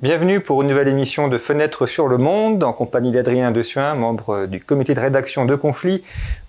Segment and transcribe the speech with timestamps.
[0.00, 4.46] Bienvenue pour une nouvelle émission de Fenêtre sur le Monde, en compagnie d'Adrien Dessuin, membre
[4.46, 6.04] du comité de rédaction de Conflit.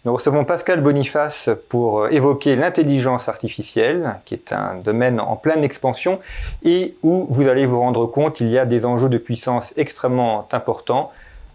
[0.05, 6.20] Nous recevons Pascal Boniface pour évoquer l'intelligence artificielle, qui est un domaine en pleine expansion
[6.62, 10.48] et où vous allez vous rendre compte il y a des enjeux de puissance extrêmement
[10.52, 11.09] importants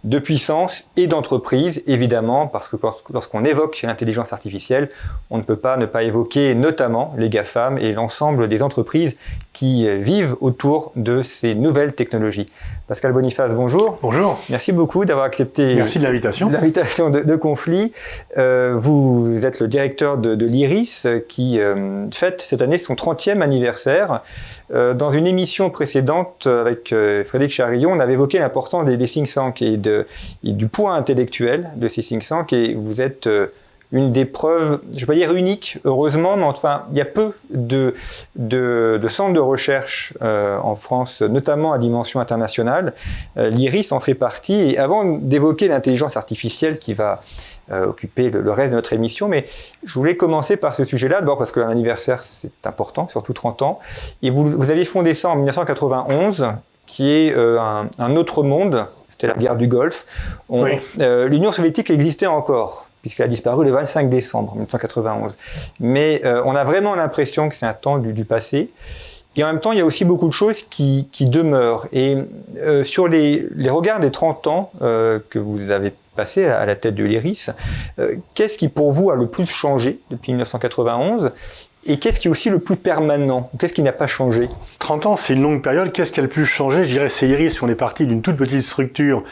[0.04, 2.76] de puissance et d'entreprise, évidemment, parce que
[3.10, 4.90] lorsqu'on évoque l'intelligence artificielle,
[5.30, 9.16] on ne peut pas ne pas évoquer notamment les GAFAM et l'ensemble des entreprises
[9.54, 12.50] qui vivent autour de ces nouvelles technologies.
[12.86, 13.98] Pascal Boniface, bonjour.
[14.02, 14.38] Bonjour.
[14.50, 16.50] Merci beaucoup d'avoir accepté Merci de l'invitation.
[16.50, 17.92] l'invitation de, Conflit.
[18.36, 24.20] Euh, vous êtes le directeur de, l'IRIS qui euh, fête cette année son 30e anniversaire.
[24.72, 29.32] Euh, dans une émission précédente avec euh, Frédéric Charillon, on avait évoqué l'importance des, think
[29.32, 29.77] tanks et,
[30.42, 33.48] du poids intellectuel de ces think tanks et vous êtes euh,
[33.95, 37.06] une des preuves, je ne vais pas dire unique, heureusement, mais enfin, il y a
[37.06, 37.95] peu de,
[39.09, 42.92] centres de recherche en France, notamment à dimension internationale.
[43.37, 44.72] L'IRIS en fait partie.
[44.72, 47.20] Et avant d'évoquer l'intelligence artificielle qui va
[47.72, 49.27] euh, occuper le, reste de notre émission.
[49.27, 49.47] Mais
[49.84, 53.78] je voulais commencer par ce sujet-là, d'abord parce qu'un anniversaire, c'est important, surtout 30 ans.
[54.22, 56.48] Et vous, vous avez fondé ça en 1991,
[56.84, 57.59] qui est euh,
[57.98, 60.05] un, autre monde, c'était la guerre du Golfe.
[60.53, 65.36] Euh, L'Union soviétique existait encore puisqu'elle a disparu le 25 décembre 1991.
[65.78, 68.70] Mais on a vraiment l'impression que c'est un temps du, passé.
[69.36, 71.86] Et en même temps, il y a aussi beaucoup de choses qui, demeurent.
[71.92, 72.16] Et
[72.82, 77.50] sur les, regards des 30 ans que vous avez passé à la tête de l'IRIS.
[77.98, 81.32] Euh, qu'est-ce qui pour vous a le plus changé depuis 1991
[81.86, 85.16] et qu'est-ce qui est aussi le plus permanent Qu'est-ce qui n'a pas changé 30 ans,
[85.16, 85.92] c'est une longue période.
[85.92, 86.84] Qu'est-ce qui a le plus changé?
[86.84, 87.62] Je dirais c'est Iris.
[87.62, 89.22] On est parti d'une toute petite structure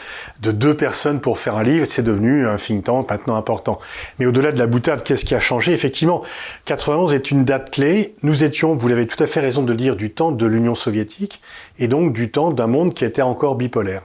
[0.41, 1.87] de deux personnes pour faire un livre.
[1.87, 3.79] C'est devenu un think tank maintenant important.
[4.19, 5.73] Mais au-delà de la boutade, qu'est-ce qui a changé?
[5.73, 6.23] Effectivement,
[6.65, 8.15] 91 est une date clé.
[8.23, 10.75] Nous étions, vous l'avez tout à fait raison de le dire, du temps de l'Union
[10.75, 11.41] soviétique
[11.79, 14.03] et donc du temps d'un monde qui était encore bipolaire.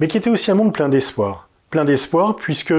[0.00, 2.74] Mais qui était aussi un monde plein d'espoir plein d'espoir puisque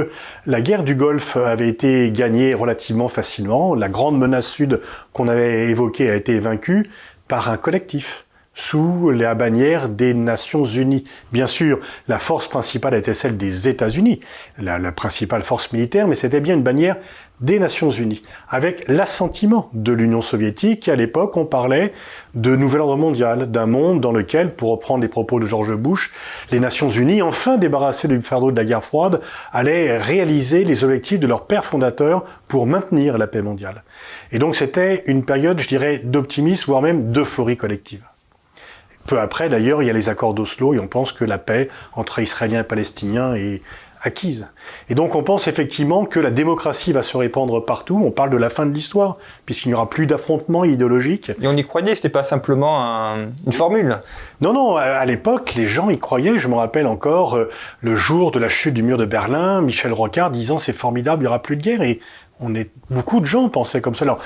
[0.45, 3.75] la guerre du Golfe avait été gagnée relativement facilement.
[3.75, 4.81] La grande menace sud
[5.13, 6.89] qu'on avait évoquée a été vaincue
[7.27, 11.05] par un collectif sous la bannière des Nations Unies.
[11.31, 11.79] Bien sûr,
[12.09, 14.19] la force principale était celle des États-Unis,
[14.57, 16.97] la, principale force militaire, mais c'était bien une bannière
[17.41, 20.89] des Nations Unies, avec l'assentiment de l'Union soviétique.
[20.89, 21.94] à l'époque, on parlait
[22.35, 26.11] de nouvel ordre mondial, d'un monde dans lequel, pour reprendre les propos de George Bush,
[26.51, 31.19] les Nations Unies, enfin débarrassées du fardeau de la guerre froide, allaient réaliser les objectifs
[31.19, 33.83] de leur père fondateur pour maintenir la paix mondiale.
[34.31, 38.03] Et donc c'était une période, je dirais, d'optimisme, voire même d'euphorie collective.
[39.07, 41.69] Peu après, d'ailleurs, il y a les accords d'Oslo et on pense que la paix
[41.94, 43.63] entre Israéliens et Palestiniens est
[44.01, 44.47] acquise.
[44.89, 48.01] Et donc on pense effectivement que la démocratie va se répandre partout.
[48.03, 51.31] On parle de la fin de l'histoire, puisqu'il n'y aura plus d'affrontements idéologiques.
[51.41, 53.15] Et on y croyait, c'était pas simplement
[53.45, 53.99] une formule.
[54.41, 56.39] Non, non, à, l'époque, les gens y croyaient.
[56.39, 57.49] Je me rappelle encore euh,
[57.81, 61.25] le jour de la chute du mur de Berlin, Michel Rocard disant c'est formidable, il
[61.25, 61.81] n'y aura plus de guerre.
[61.81, 61.99] Et
[62.39, 64.05] on est, beaucoup de gens pensaient comme ça.
[64.05, 64.19] Alors,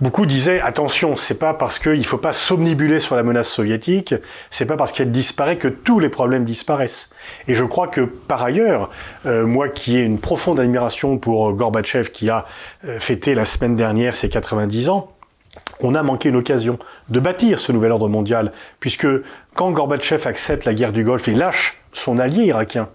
[0.00, 4.14] Beaucoup disaient attention, c'est pas parce qu'il faut pas somnibuler sur la menace soviétique,
[4.48, 7.10] c'est pas parce qu'elle disparaît que tous les problèmes disparaissent.
[7.48, 8.90] Et je crois que par ailleurs,
[9.26, 12.46] euh, moi qui ai une profonde admiration pour Gorbatchev qui a
[12.84, 15.12] euh, fêté la semaine dernière ses 90 ans,
[15.80, 16.78] on a manqué une occasion
[17.08, 19.08] de bâtir ce nouvel ordre mondial, puisque
[19.54, 22.88] quand Gorbatchev accepte la guerre du Golfe et lâche son allié irakien,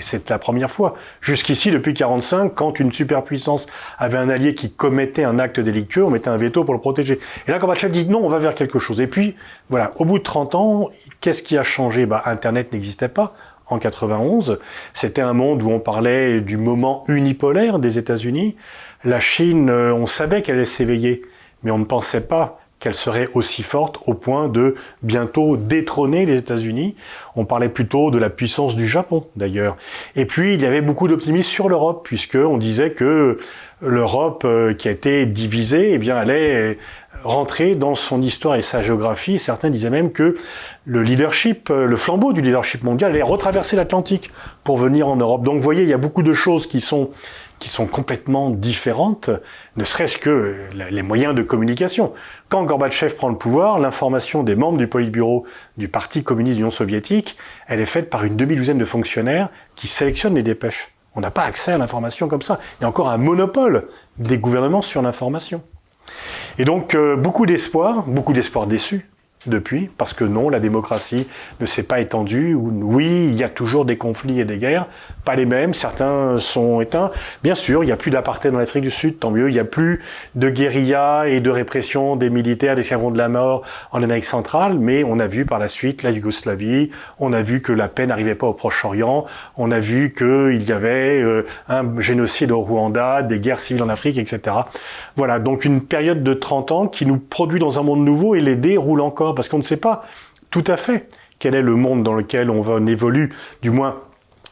[0.00, 0.94] c'est la première fois.
[1.20, 3.66] Jusqu'ici, depuis 45, quand une superpuissance
[3.98, 7.18] avait un allié qui commettait un acte délictueux, on mettait un veto pour le protéger.
[7.46, 9.00] Et là, Gorbatchev dit non, on va vers quelque chose.
[9.00, 9.36] Et puis,
[9.68, 12.06] voilà, au bout de 30 ans, qu'est-ce qui a changé?
[12.06, 13.34] Bah, Internet n'existait pas
[13.66, 14.58] en 91.
[14.92, 18.56] C'était un monde où on parlait du moment unipolaire des États-Unis.
[19.04, 21.22] La Chine, euh, on savait qu'elle allait s'éveiller,
[21.62, 26.38] mais on ne pensait pas qu'elle serait aussi forte au point de bientôt détrôner les
[26.38, 26.96] États-Unis.
[27.36, 29.76] On parlait plutôt de la puissance du Japon d'ailleurs.
[30.16, 33.38] Et puis il y avait beaucoup d'optimisme sur l'Europe puisque on disait que
[33.82, 36.78] l'Europe euh, qui a été divisée, eh bien allait
[37.22, 39.38] rentrer dans son histoire et sa géographie.
[39.38, 40.36] Certains disaient même que
[40.86, 44.30] le leadership, euh, le flambeau du leadership mondial allait retraverser l'Atlantique
[44.64, 45.42] pour venir en Europe.
[45.42, 47.10] Donc vous voyez, il y a beaucoup de choses qui sont
[47.60, 49.30] qui sont complètement différentes,
[49.76, 52.12] ne serait-ce que les moyens de communication.
[52.48, 55.46] Quand Gorbatchev prend le pouvoir, l'information des membres du Politburo
[55.76, 57.36] du Parti communiste de l'Union soviétique,
[57.68, 60.92] elle est faite par une demi-douzaine de fonctionnaires qui sélectionnent les dépêches.
[61.14, 62.58] On n'a pas accès à l'information comme ça.
[62.78, 65.62] Il y a encore un monopole des gouvernements sur l'information.
[66.58, 69.08] Et donc, euh, beaucoup d'espoir, beaucoup d'espoir déçus,
[69.46, 71.26] depuis, parce que non, la démocratie
[71.60, 72.54] ne s'est pas étendue.
[72.54, 74.86] Oui, il y a toujours des conflits et des guerres,
[75.24, 77.10] pas les mêmes, certains sont éteints.
[77.42, 79.48] Bien sûr, il n'y a plus d'apartheid dans l'Afrique du Sud, tant mieux.
[79.48, 80.00] Il n'y a plus
[80.34, 84.78] de guérilla et de répression des militaires, des servants de la mort en Amérique centrale,
[84.78, 88.06] mais on a vu par la suite la Yougoslavie, on a vu que la paix
[88.06, 89.24] n'arrivait pas au Proche-Orient,
[89.56, 93.88] on a vu qu'il y avait euh, un génocide au Rwanda, des guerres civiles en
[93.88, 94.56] Afrique, etc.
[95.16, 98.40] Voilà, donc une période de 30 ans qui nous produit dans un monde nouveau et
[98.40, 100.02] les dés roulent encore parce qu'on ne sait pas
[100.50, 103.34] tout à fait quel est le monde dans lequel on, va, on évolue.
[103.62, 103.96] Du moins,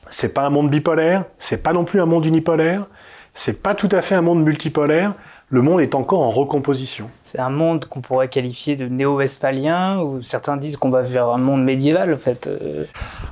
[0.07, 2.87] c'est pas un monde bipolaire, c'est pas non plus un monde unipolaire,
[3.35, 5.13] c'est pas tout à fait un monde multipolaire.
[5.51, 7.09] Le monde est encore en recomposition.
[7.25, 11.39] C'est un monde qu'on pourrait qualifier de néo-westphalien, ou certains disent qu'on va vers un
[11.39, 12.49] monde médiéval, en fait.
[12.49, 12.85] Euh.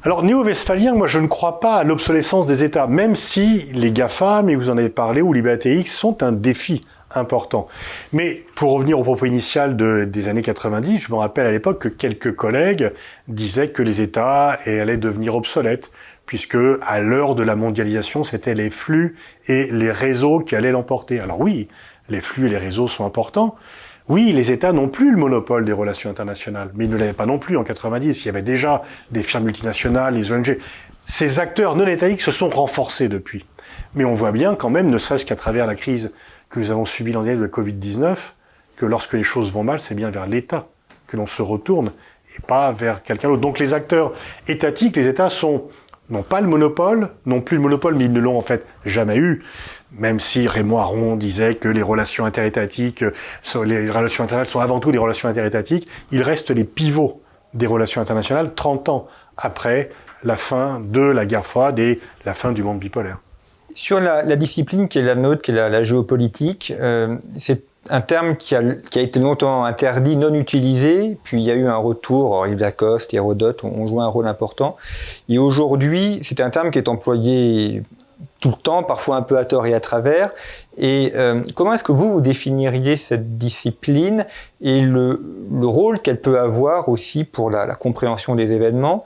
[0.02, 4.49] Alors, néo-westphalien, moi, je ne crois pas à l'obsolescence des États, même si les GAFAM,
[4.49, 7.68] et vous en avez parlé, ou Liberté X, sont un défi important.
[8.12, 11.80] Mais pour revenir au propos initial de, des années 90, je me rappelle à l'époque
[11.80, 12.92] que quelques collègues
[13.28, 15.92] disaient que les États allaient devenir obsolètes,
[16.26, 19.16] puisque à l'heure de la mondialisation, c'était les flux
[19.46, 21.20] et les réseaux qui allaient l'emporter.
[21.20, 21.68] Alors oui,
[22.08, 23.56] les flux et les réseaux sont importants.
[24.08, 27.26] Oui, les États n'ont plus le monopole des relations internationales, mais ils ne l'avaient pas
[27.26, 28.22] non plus en 90.
[28.22, 30.58] Il y avait déjà des firmes multinationales, les ONG.
[31.06, 33.44] Ces acteurs non étatiques se sont renforcés depuis.
[33.94, 36.12] Mais on voit bien quand même, ne serait-ce qu'à travers la crise
[36.50, 38.16] que nous avons subi l'année de la Covid-19,
[38.76, 40.69] que lorsque les choses vont mal, c'est bien vers l'État
[41.06, 41.93] que l'on se retourne
[42.37, 43.40] et pas vers quelqu'un d'autre.
[43.40, 44.12] Donc les acteurs
[44.48, 45.69] étatiques, les États sont
[46.08, 49.16] n'ont pas le monopole, non plus le monopole, mais ils ne l'ont en fait jamais
[49.16, 49.43] eu.
[49.93, 53.04] Même si Raymond Aron disait que les relations interétatiques,
[53.64, 57.22] les relations internationales sont avant tout des relations interétatiques, ils restent les pivots
[57.54, 59.90] des relations internationales 30 ans après
[60.22, 63.19] la fin de la guerre froide et la fin du monde bipolaire.
[63.76, 68.37] Sur la, discipline qui est la nôtre, qui est la, géopolitique, euh, c'est un terme
[68.37, 68.62] qui a,
[68.94, 73.64] été longtemps interdit, non utilisé, puis il y a eu un retour, Yves Lacoste, Hérodote
[73.64, 74.78] ont, joué un rôle important,
[75.28, 77.82] et aujourd'hui c'est un terme qui est employé
[78.40, 80.31] tout le temps, parfois un peu à tort et à travers,
[80.78, 84.25] et euh, comment est-ce que vous, vous définiriez cette discipline
[84.62, 85.20] et le,
[85.61, 89.05] rôle qu'elle peut avoir aussi pour la compréhension des événements?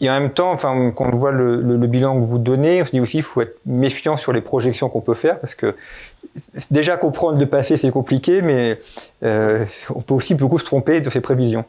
[0.00, 2.90] Et en même temps, enfin, quand on voit le, bilan que vous donnez, on se
[2.90, 5.74] dit aussi qu'il faut être méfiant sur les projections qu'on peut faire, parce que
[6.70, 8.80] déjà comprendre le passé, c'est compliqué, mais
[9.22, 9.64] euh,
[9.94, 11.64] on peut aussi beaucoup se tromper de ses prévisions.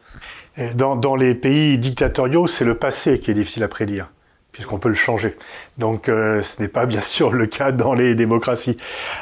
[0.74, 4.10] Dans, dans les pays dictatoriaux, c'est le passé qui est difficile à prédire
[4.56, 5.36] puisqu'on peut le changer.
[5.78, 8.78] Donc euh, ce n'est pas bien sûr le cas dans les démocraties.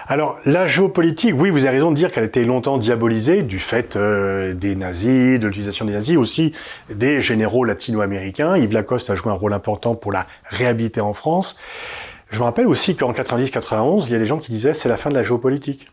[0.07, 3.57] Alors la géopolitique, oui, vous avez raison de dire qu'elle a été longtemps diabolisée du
[3.57, 6.53] fait euh, des nazis, de l'utilisation des nazis, aussi
[6.93, 8.55] des généraux latino-américains.
[8.57, 11.57] Yves Lacoste a joué un rôle important pour la réhabiliter en France.
[12.29, 14.97] Je me rappelle aussi qu'en 90-91, il y a des gens qui disaient c'est la
[14.97, 15.87] fin de la géopolitique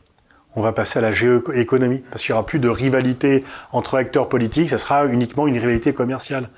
[0.57, 4.29] on va passer à la géoéconomie, parce qu'il n'y aura plus de rivalité entre acteurs
[4.29, 6.49] politiques, ça sera uniquement une rivalité commerciale.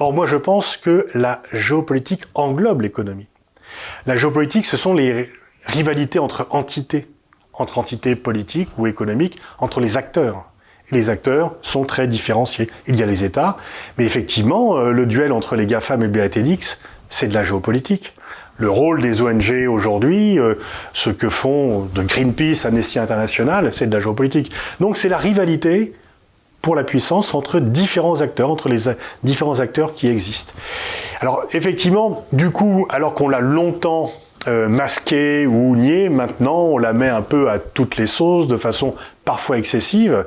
[0.00, 3.26] Or, moi, je pense que la géopolitique englobe l'économie.
[4.06, 5.30] La géopolitique, ce sont les
[5.64, 7.08] rivalités entre entités,
[7.52, 10.46] entre entités politiques ou économiques, entre les acteurs.
[10.90, 12.70] Et les acteurs sont très différenciés.
[12.86, 13.58] Il y a les États,
[13.98, 16.80] mais effectivement, euh, le duel entre les GAFAM et BATX,
[17.10, 18.14] c'est de la géopolitique
[18.58, 20.56] le rôle des ONG aujourd'hui, euh,
[20.92, 24.52] ce que font de Greenpeace, Amnesty International, c'est de la géopolitique.
[24.80, 25.94] Donc c'est la rivalité
[26.62, 28.90] pour la puissance entre différents acteurs, entre les
[29.22, 30.54] différents acteurs qui existent.
[31.20, 34.10] Alors effectivement, du coup, alors qu'on l'a longtemps
[34.46, 38.56] euh, masqué ou nié, maintenant on la met un peu à toutes les sauces de
[38.56, 40.24] façon parfois excessive.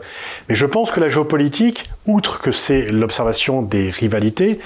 [0.48, 4.60] Mais je pense que la géopolitique, outre que c'est l'observation des rivalités,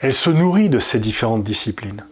[0.00, 2.04] elle se nourrit de ces différentes disciplines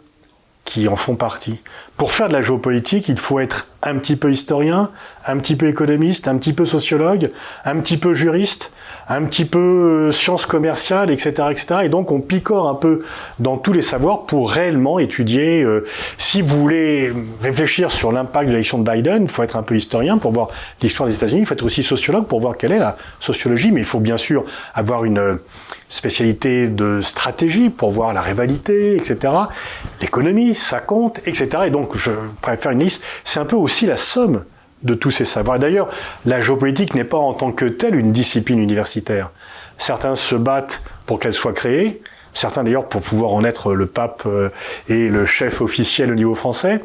[0.65, 1.61] qui en font partie.
[1.99, 4.91] Pour faire de la géopolitique, il faut être un petit peu historien,
[5.27, 7.31] un petit peu économiste, un petit peu sociologue,
[7.65, 8.71] un petit peu juriste,
[9.09, 9.59] un petit peu
[10.09, 11.81] euh, sciences commerciales, etc., etc.
[11.85, 13.03] Et donc on picore un peu
[13.39, 15.63] dans tous les savoirs pour réellement étudier.
[15.63, 15.87] Euh,
[16.19, 17.13] si vous voulez
[17.43, 20.51] réfléchir sur l'impact de l'élection de Biden, il faut être un peu historien pour voir
[20.83, 21.41] l'histoire des États-Unis.
[21.41, 23.73] Il faut être aussi sociologue pour voir quelle est la sociologie.
[23.73, 25.39] Mais il faut bien sûr avoir une
[25.89, 29.33] spécialité de stratégie pour voir la rivalité, etc.
[30.03, 31.49] L'économie, ça compte, etc.
[31.67, 32.11] Et donc je
[32.43, 33.03] préfère une liste.
[33.25, 34.45] C'est un peu aussi la somme
[34.83, 35.59] de tous ces savoirs.
[35.59, 35.89] D'ailleurs,
[36.27, 39.31] la géopolitique n'est pas en tant que telle une discipline universitaire.
[39.79, 42.03] Certains se battent pour qu'elle soit créée,
[42.33, 44.51] certains d'ailleurs pour pouvoir en être le pape euh,
[44.89, 46.83] et le chef officiel au niveau français.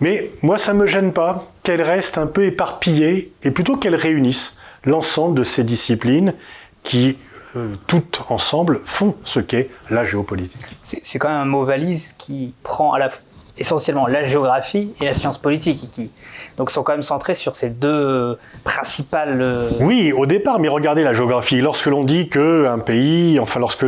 [0.00, 3.96] Mais moi, ça ne me gêne pas qu'elle reste un peu éparpillée et plutôt qu'elle
[3.96, 6.34] réunisse l'ensemble de ces disciplines
[6.82, 7.16] qui
[7.54, 10.76] euh, toutes ensemble font ce qu'est la géopolitique.
[10.82, 13.10] C'est quand même un mot valise qui prend à la
[13.58, 16.10] essentiellement la géographie et la science politique, qui
[16.56, 19.40] donc sont quand même centrés sur ces deux principales.
[19.40, 21.60] Euh, oui, au départ, mais regardez la géographie.
[21.60, 23.86] Lorsque l'on dit qu'un pays, enfin lorsque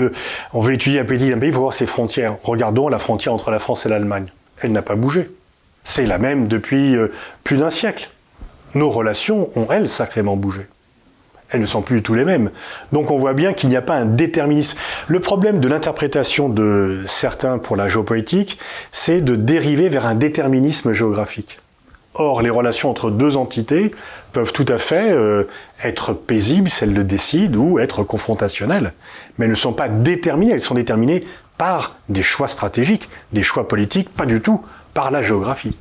[0.53, 2.37] on veut étudier un pays, un pays, il faut voir ses frontières.
[2.43, 4.27] Regardons la frontière entre la France et l'Allemagne.
[4.61, 5.31] Elle n'a pas bougé.
[5.83, 8.11] C'est la même depuis euh, plus d'un siècle.
[8.75, 10.67] Nos relations ont, elles, sacrément bougé
[11.51, 12.51] elles ne sont plus du tout les mêmes.
[12.93, 14.79] Donc on voit bien qu'il n'y a pas un déterminisme.
[15.07, 18.59] Le problème de l'interprétation de certains pour la géopolitique,
[18.93, 21.61] c'est de dériver vers un déterminisme géographique.
[22.17, 23.91] Or, les relations entre deux entités
[24.33, 25.49] peuvent tout à fait euh,
[25.83, 28.93] être paisibles si elles le décident ou être confrontationnelles.
[29.37, 31.25] Mais elles ne sont pas déterminées, elles sont déterminées
[31.59, 34.61] par des choix stratégiques, des choix politiques, pas du tout
[34.93, 35.77] par la géographie.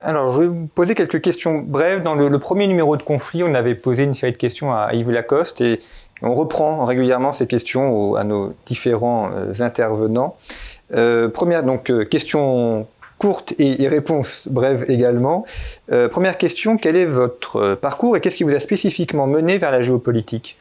[0.00, 2.04] Alors, je vais vous poser quelques questions brèves.
[2.04, 5.10] Dans le, premier numéro de conflit, on avait posé une série de questions à Yves
[5.10, 5.80] Lacoste et
[6.22, 10.36] on reprend régulièrement ces questions à nos différents euh, intervenants.
[10.94, 12.86] Euh, première donc euh, question
[13.18, 15.44] courte et, réponse brève également.
[16.12, 19.82] première question, quel est votre parcours et qu'est-ce qui vous a spécifiquement mené vers la
[19.82, 20.56] géopolitique?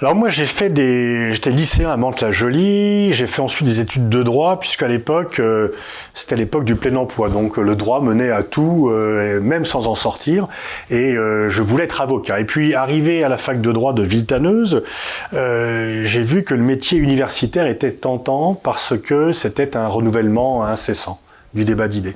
[0.00, 4.22] Alors moi j'ai fait des, j'étais lycéen à Mantes-la-Jolie, j'ai fait ensuite des études de
[4.22, 5.74] droit puisqu'à l'époque euh,
[6.14, 9.96] c'était l'époque du plein emploi, donc le droit menait à tout, euh, même sans en
[9.96, 10.46] sortir,
[10.88, 12.38] et euh, je voulais être avocat.
[12.38, 14.84] Et puis arrivé à la fac de droit de Vitaneuse,
[15.32, 21.20] j'ai vu que le métier universitaire était tentant parce que c'était un renouvellement incessant
[21.54, 22.14] du débat d'idées.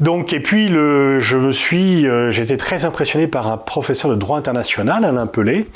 [0.00, 4.16] Donc, et puis, le, je me suis, euh, été très impressionné par un professeur de
[4.16, 5.68] droit international, Alain Pelé,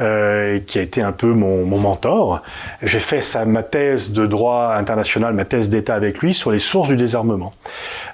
[0.00, 2.42] euh, qui a été un peu mon, mentor.
[2.82, 6.88] J'ai fait ma thèse de droit international, ma thèse d'État avec lui sur les sources
[6.88, 7.52] du désarmement.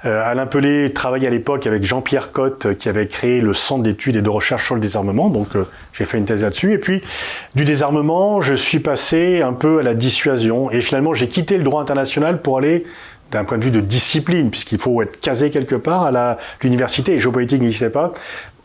[0.04, 4.16] Euh, Alain Pelé travaillait à l'époque avec Jean-Pierre Cotte, qui avait créé le Centre d'études
[4.16, 5.30] et de recherche sur le désarmement.
[5.30, 5.48] Donc,
[5.94, 6.74] j'ai fait une thèse là-dessus.
[6.74, 7.02] Et puis,
[7.54, 10.70] du désarmement, je suis passé un peu à la dissuasion.
[10.70, 12.84] Et finalement, j'ai quitté le droit international pour aller
[13.36, 17.18] d'un point de vue de discipline, puisqu'il faut être casé quelque part à l'université, et
[17.18, 18.12] géopolitique n'existait pas,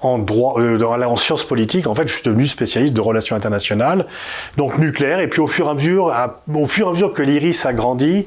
[0.02, 4.08] en droit, euh, en sciences politiques, en fait, je suis devenu spécialiste de relations internationales,
[4.58, 5.20] donc nucléaire.
[5.20, 6.14] Et puis au fur et à mesure,
[6.54, 8.26] au fur et à mesure que l'IRIS a grandi,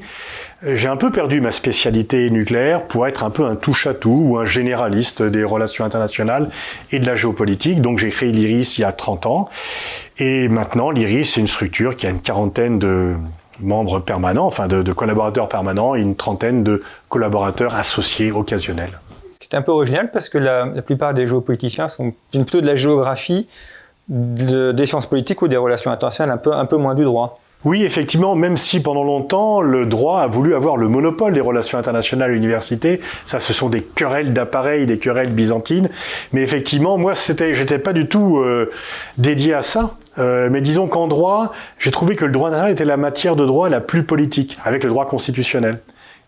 [0.65, 4.45] j'ai un peu perdu ma spécialité nucléaire pour être un peu un touche-à-tout ou un
[4.45, 6.49] généraliste des relations internationales
[6.91, 7.81] et de la géopolitique.
[7.81, 9.49] Donc j'ai créé l'IRIS il y a 30 ans.
[10.17, 13.15] Et maintenant, l'IRIS, c'est une structure qui a une quarantaine de,
[13.59, 18.99] membres permanents, enfin de, collaborateurs permanents et une trentaine de collaborateurs associés occasionnels.
[19.41, 23.47] C'est un peu original parce que la, plupart des géopoliticiens sont plutôt de la géographie,
[24.07, 27.39] des sciences politiques ou des relations internationales, un peu moins du droit.
[27.65, 31.79] Oui, effectivement, même si pendant longtemps, le droit a voulu avoir le monopole des relations
[31.79, 35.89] internationales à l'université, ça, ce sont des querelles d'appareils, des querelles byzantines.
[36.31, 38.71] Mais effectivement, moi, j'étais pas du tout euh,
[39.17, 39.95] dédié à ça.
[40.19, 43.45] Euh, mais disons qu'en droit, j'ai trouvé que le droit international était la matière de
[43.45, 45.79] droit la plus politique, avec le droit constitutionnel.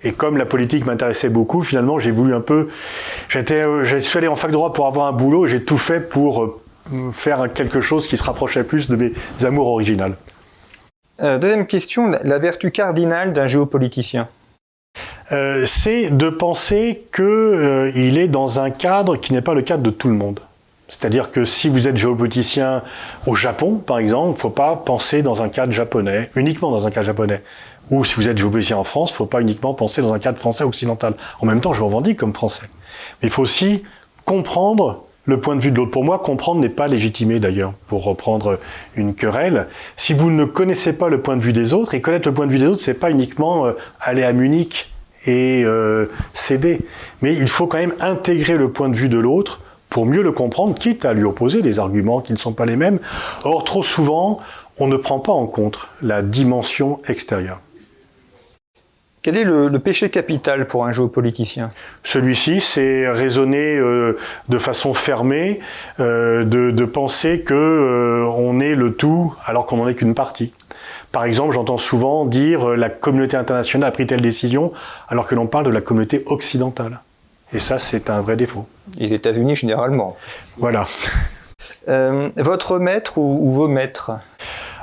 [0.03, 2.67] Et comme la politique m'intéressait beaucoup, finalement, j'ai voulu un peu.
[3.29, 5.45] J'étais, euh, j'ai suis allé en fac droit pour avoir un boulot.
[5.45, 6.57] J'ai tout fait pour
[7.11, 9.13] faire quelque chose qui se rapprochait plus de mes
[9.43, 10.15] amours originales.
[11.21, 14.27] Euh, deuxième question, la vertu cardinale d'un géopoliticien
[15.31, 19.81] euh, C'est de penser qu'il euh, est dans un cadre qui n'est pas le cadre
[19.81, 20.41] de tout le monde.
[20.89, 22.83] C'est-à-dire que si vous êtes géopoliticien
[23.25, 26.85] au Japon, par exemple, il ne faut pas penser dans un cadre japonais, uniquement dans
[26.85, 27.41] un cadre japonais.
[27.89, 30.19] Ou si vous êtes géopoliticien en France, il ne faut pas uniquement penser dans un
[30.19, 31.15] cadre français occidental.
[31.41, 32.69] En même temps, je me revendique comme français.
[33.21, 33.83] Mais il faut aussi
[34.23, 35.91] comprendre le point de vue de l'autre.
[35.91, 38.59] Pour moi, comprendre n'est pas légitimé d'ailleurs, pour reprendre
[38.95, 39.67] une querelle.
[39.95, 42.47] Si vous ne connaissez pas le point de vue des autres, et connaître le point
[42.47, 44.91] de vue des autres, c'est pas uniquement euh, aller à Munich
[45.25, 46.79] et euh, céder,
[47.21, 50.31] mais il faut quand même intégrer le point de vue de l'autre pour mieux le
[50.31, 52.99] comprendre, quitte à lui opposer des arguments qui ne sont pas les mêmes.
[53.43, 54.39] Or, trop souvent,
[54.79, 57.61] on ne prend pas en compte la dimension extérieure.
[59.27, 61.67] Quel est le, péché capital pour un géopoliticien
[62.05, 64.17] Celui-ci, c'est raisonner euh,
[64.47, 65.59] de façon fermée,
[65.99, 70.53] euh, de, penser que euh, on est le tout alors qu'on n'en est qu'une partie.
[71.11, 74.71] Par exemple, j'entends souvent dire la communauté internationale a pris telle décision
[75.09, 77.01] alors que l'on parle de la communauté occidentale.
[77.51, 78.65] Et ça, c'est un vrai défaut.
[78.97, 80.15] Les États-Unis généralement.
[80.57, 80.85] Voilà.
[81.85, 84.13] votre maître ou vos maîtres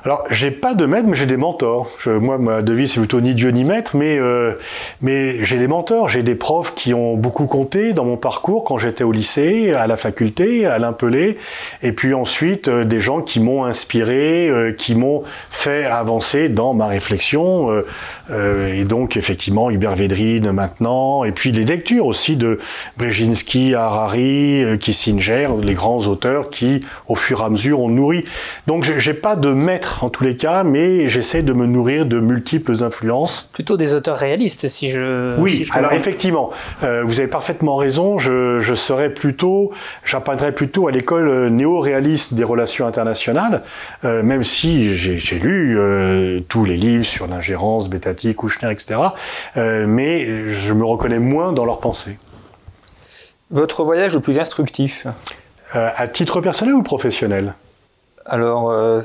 [0.05, 1.89] alors, j'ai pas de maître, mais j'ai des mentors.
[2.07, 4.53] Moi, ma devise, c'est plutôt ni Dieu ni maître, mais, euh,
[5.01, 6.11] mais j'ai des mentors.
[6.11, 9.87] J'ai des profs qui ont beaucoup compté dans mon parcours quand j'étais au lycée, à
[9.87, 11.39] la faculté, à l'Impelé.
[11.83, 16.75] Et puis ensuite, euh, des gens qui m'ont inspiré, euh, qui m'ont fait avancer dans
[16.75, 17.71] ma réflexion.
[18.31, 21.25] et donc, effectivement, Hubert Védrine maintenant.
[21.25, 22.59] Et puis, les lectures aussi de
[22.99, 28.25] Brzezinski, Harari, Kissinger, les grands auteurs qui, au fur et à mesure, ont nourri.
[28.67, 32.19] Donc, j'ai pas de maître en tous les cas, mais j'essaie de me nourrir de
[32.19, 33.49] multiples influences.
[33.53, 35.39] Plutôt des auteurs réalistes, si je.
[35.39, 35.97] Oui, si je alors comprends.
[35.97, 36.51] effectivement,
[36.83, 38.19] euh, vous avez parfaitement raison.
[38.19, 39.71] Je, je serais plutôt,
[40.05, 43.63] j'apprendrais plutôt à l'école euh, néo-réaliste des relations internationales,
[44.05, 49.01] euh, même si j'ai lu euh, tous les livres sur l'ingérence, Bettati, Kouchner, etc.
[49.57, 52.19] euh, mais je me reconnais moins dans leurs pensées.
[53.51, 55.07] Votre voyage le plus instructif?
[55.77, 57.55] Euh, à titre personnel ou professionnel?
[58.27, 59.01] Alors, euh,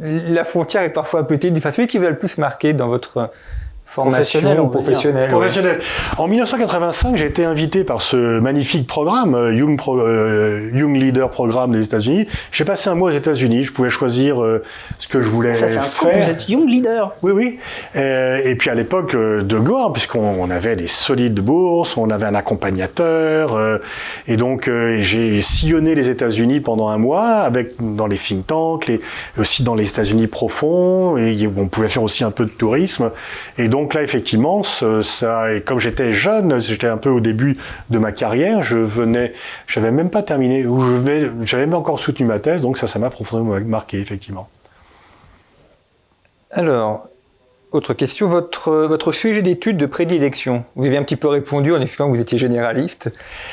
[0.00, 1.56] la frontière est parfois petite.
[1.56, 3.30] Enfin, celui qui vous a le plus marqué dans votre
[3.86, 4.80] formation Professionnel, on va dire.
[4.80, 5.22] professionnelle.
[5.24, 5.28] ouais.
[5.28, 5.80] Professionnel.
[6.18, 11.30] En 1985, j'ai été invité par ce magnifique programme, euh, Young, Pro- euh, Young Leader
[11.30, 12.26] Programme des États-Unis.
[12.50, 13.62] J'ai passé un mois aux États-Unis.
[13.64, 14.62] Je pouvais choisir euh,
[14.98, 16.24] ce que je voulais Ça, c'est un scoop, faire.
[16.24, 17.12] vous êtes young leader.
[17.22, 17.58] Oui, oui.
[17.94, 22.26] Euh, et puis à l'époque de gloire, puisqu'on on avait des solides bourses, on avait
[22.26, 23.78] un accompagnateur, euh,
[24.26, 28.86] et donc euh, j'ai sillonné les États-Unis pendant un mois, avec dans les think tanks,
[28.88, 29.00] les,
[29.38, 33.10] aussi dans les États-Unis profonds, et on pouvait faire aussi un peu de tourisme.
[33.58, 37.56] Et donc là, effectivement, ça, et comme j'étais jeune, j'étais un peu au début
[37.90, 39.32] de ma carrière, je venais,
[39.66, 42.86] j'avais même pas terminé, ou je vais, j'avais même encore soutenu ma thèse, donc ça,
[42.86, 44.48] ça m'a profondément marqué, effectivement.
[46.50, 47.08] Alors,
[47.74, 50.64] autre question, votre, votre sujet d'étude de prédilection.
[50.76, 53.12] Vous avez un petit peu répondu en expliquant que vous étiez généraliste.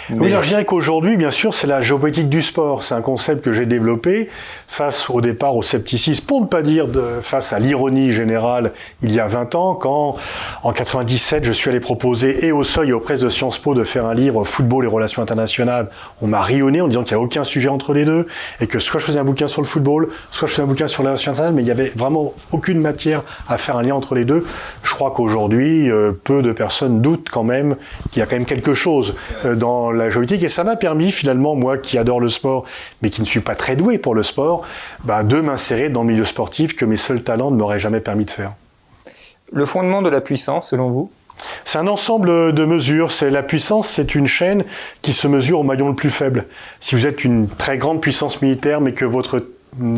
[0.10, 2.84] Oui, mais- alors je dirais qu'aujourd'hui, bien sûr, c'est la géopolitique du sport.
[2.84, 4.30] C'est un concept que j'ai développé
[4.68, 9.12] face au départ au scepticisme, pour ne pas dire de, face à l'ironie générale il
[9.14, 10.16] y a 20 ans, quand
[10.64, 13.74] en 97, je suis allé proposer et au seuil et aux presses de Sciences Po
[13.74, 15.90] de faire un livre Football et relations internationales.
[16.22, 18.28] On m'a rionné en disant qu'il n'y a aucun sujet entre les deux
[18.60, 20.88] et que soit je faisais un bouquin sur le football, soit je faisais un bouquin
[20.88, 23.96] sur les relations internationales, mais il n'y avait vraiment aucune matière à faire un lien
[23.96, 24.46] entre les deux.
[24.84, 27.76] Je crois qu'aujourd'hui, euh, peu de personnes doutent quand même
[28.12, 29.16] qu'il y a quand même quelque chose
[29.46, 30.44] euh, dans la géopolitique.
[30.44, 32.66] Et ça m'a permis finalement, moi qui adore le sport,
[33.02, 34.66] mais qui ne suis pas très doué pour le sport,
[35.04, 38.26] bah, de m'insérer dans le milieu sportif que mes seuls talents ne m'auraient jamais permis
[38.26, 38.54] de faire.
[39.52, 41.12] Le fondement de la puissance, selon vous?
[41.66, 43.12] C'est un ensemble de mesures.
[43.12, 44.64] C'est la puissance, c'est une chaîne
[45.02, 46.46] qui se mesure au maillon le plus faible.
[46.80, 49.44] Si vous êtes une très grande puissance militaire, mais que votre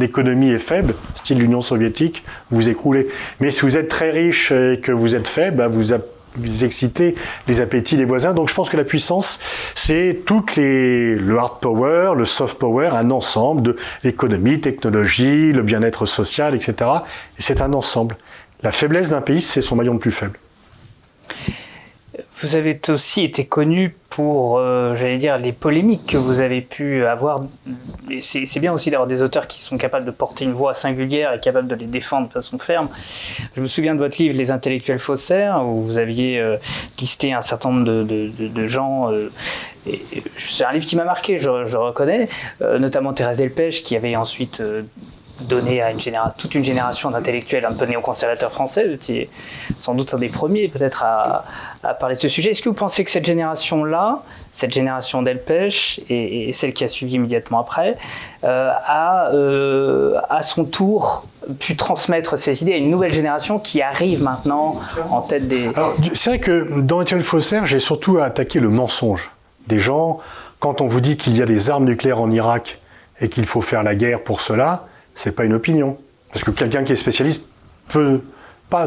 [0.01, 3.07] économie est faible, style l'Union soviétique, vous écroulez.
[3.39, 5.93] Mais si vous êtes très riche et que vous êtes faible, bah, vous
[6.63, 7.15] excitez
[7.47, 8.33] les appétits des voisins.
[8.33, 9.39] Donc je pense que la puissance,
[9.75, 15.63] c'est toutes les le hard power, le soft power, un ensemble de l'économie, technologie, le
[15.63, 16.75] bien-être social, etc.
[17.37, 18.17] Et c'est un ensemble.
[18.61, 20.39] La faiblesse d'un pays, c'est son maillon le plus faible.
[22.43, 27.05] Vous avez aussi été connu pour, euh, j'allais dire, les polémiques que vous avez pu
[27.05, 27.45] avoir.
[28.19, 31.39] C'est bien aussi d'avoir des auteurs qui sont capables de porter une voix singulière et
[31.39, 32.89] capables de les défendre de façon ferme.
[33.55, 36.57] Je me souviens de votre livre Les intellectuels faussaires, où vous aviez euh,
[36.99, 39.09] listé un certain nombre de, gens.
[39.09, 39.29] euh,
[40.37, 42.27] c'est un livre qui m'a marqué, je, je reconnais,
[42.61, 44.61] notamment Thérèse Delpech, qui avait ensuite
[45.47, 45.93] donné à
[46.37, 49.29] toute une génération d'intellectuels un peu néoconservateurs français, vous étiez
[49.79, 51.45] sans doute un des premiers peut-être à,
[51.99, 52.51] parler de ce sujet.
[52.51, 57.15] Est-ce que vous pensez que cette génération-là, cette génération Delpech et, celle qui a suivi
[57.15, 57.97] immédiatement après,
[58.43, 61.25] euh, a euh, à son tour
[61.59, 64.79] pu transmettre ces idées à une nouvelle génération qui arrive maintenant
[65.09, 65.69] en tête des...
[66.13, 69.31] C'est vrai que dans Étienne Faussaire, j'ai surtout attaqué le mensonge
[69.67, 70.19] des gens.
[70.59, 72.79] Quand on vous dit qu'il y a des armes nucléaires en Irak
[73.19, 75.97] et qu'il faut faire la guerre pour cela, c'est pas une opinion.
[76.31, 77.49] Parce que quelqu'un qui est spécialiste
[77.89, 78.21] peut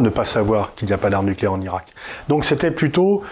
[0.01, 1.87] ne pas savoir qu'il n'y a pas d'armes nucléaires en Irak.
[2.29, 3.22] Donc c'était plutôt...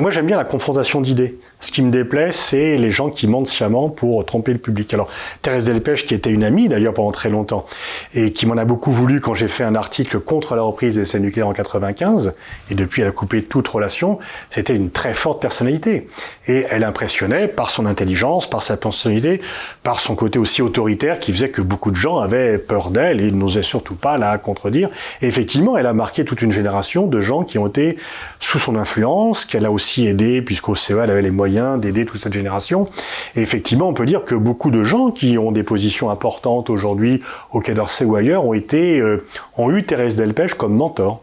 [0.00, 1.38] Moi j'aime bien la confrontation d'idées.
[1.60, 4.94] Ce qui me déplaît, c'est les gens qui mentent sciemment pour tromper le public.
[4.94, 5.08] Alors
[5.42, 7.66] Thérèse Delpech, qui était une amie d'ailleurs pendant très longtemps,
[8.14, 11.02] et qui m'en a beaucoup voulu quand j'ai fait un article contre la reprise des
[11.02, 12.34] essais nucléaires en 95,
[12.70, 14.18] et depuis elle a coupé toute relation,
[14.50, 16.08] c'était une très forte personnalité.
[16.46, 19.40] Et elle impressionnait par son intelligence, par sa personnalité,
[19.82, 23.32] par son côté aussi autoritaire qui faisait que beaucoup de gens avaient peur d'elle et
[23.32, 24.90] n'osaient surtout pas la contredire.
[25.22, 27.98] Et effectivement, elle a marqué toute une génération de gens qui ont été
[28.40, 32.20] sous son influence, qu'elle a aussi aidé, puisqu'au CEA, elle avait les moyens d'aider toute
[32.20, 32.88] cette génération.
[33.36, 37.20] Et effectivement, on peut dire que beaucoup de gens qui ont des positions importantes aujourd'hui
[37.52, 39.26] au Quai d'Orsay ou ailleurs ont été, euh,
[39.58, 41.22] ont eu Thérèse Delpech comme mentor.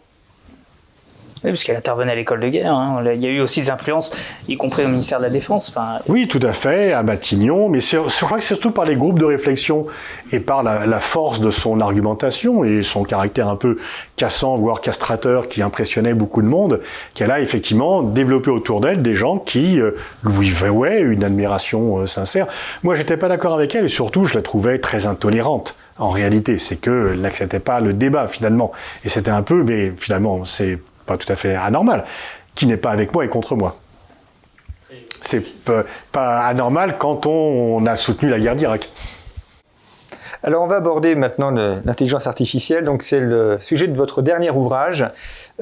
[1.46, 2.74] Oui, parce qu'elle intervenait à l'école de guerre.
[2.74, 3.04] hein.
[3.14, 4.12] Il y a eu aussi des influences,
[4.48, 5.72] y compris au ministère de la Défense.
[6.08, 9.20] Oui, tout à fait, à Matignon, mais je crois que c'est surtout par les groupes
[9.20, 9.86] de réflexion
[10.32, 13.78] et par la, la force de son argumentation et son caractère un peu
[14.16, 16.82] cassant, voire castrateur, qui impressionnait beaucoup de monde,
[17.14, 19.92] qu'elle a effectivement développé autour d'elle des gens qui euh,
[20.24, 22.48] lui vouaient une admiration euh, sincère.
[22.82, 25.76] Moi, j'étais pas d'accord avec elle et surtout, je la trouvais très intolérante.
[25.98, 28.72] En réalité, c'est qu'elle n'acceptait pas le débat finalement.
[29.06, 32.04] Et c'était un peu, mais finalement, c'est pas tout à fait anormal.
[32.56, 33.78] Qui n'est pas avec moi et contre moi.
[35.22, 35.44] C'est
[36.12, 37.32] pas, anormal quand on,
[37.78, 38.90] on a soutenu la guerre d'Irak.
[40.46, 42.84] Alors on va aborder maintenant l'intelligence artificielle.
[42.84, 45.10] Donc c'est le sujet de votre dernier ouvrage,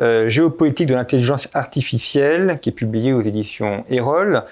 [0.02, 4.44] euh, Géopolitique de l'intelligence artificielle, qui est publié aux éditions Erol.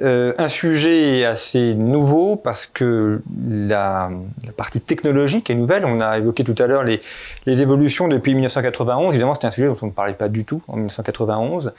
[0.00, 4.10] Euh, un sujet assez nouveau parce que la,
[4.56, 5.84] partie technologique est nouvelle.
[5.84, 7.00] On a évoqué tout à l'heure les,
[7.46, 9.12] évolutions depuis 1991.
[9.14, 11.72] Évidemment, c'était un sujet dont on ne parlait pas du tout en 1991.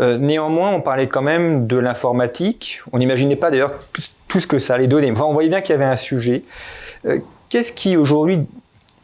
[0.00, 2.82] Euh, néanmoins, on parlait quand même de l'informatique.
[2.92, 3.72] On n'imaginait pas d'ailleurs
[4.28, 5.10] tout, ce que ça allait donner.
[5.10, 6.44] Enfin, on voyait bien qu'il y avait un sujet.
[7.06, 8.46] Euh, qu'est-ce qui aujourd'hui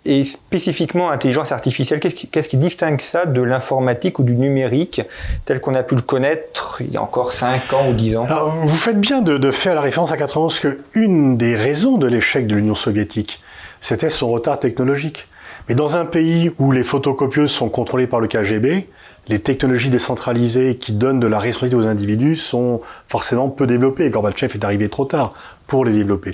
[0.06, 5.02] est spécifiquement intelligence artificielle Qu'est-ce qui, distingue ça de l'informatique ou du numérique
[5.44, 8.26] tel qu'on a pu le connaître il y a encore 5 ans ou 10 ans?
[8.62, 12.06] Vous faites bien de, de, faire la référence à 91 que une des raisons de
[12.06, 13.42] l'échec de l'Union soviétique,
[13.80, 15.26] c'était son retard technologique.
[15.68, 18.88] Mais dans un pays où les photocopieuses sont contrôlées par le KGB,
[19.30, 24.10] les technologies décentralisées qui donnent de la responsabilité aux individus sont forcément peu développées.
[24.10, 25.34] Gorbatchev est arrivé trop tard
[25.68, 26.32] pour les développer.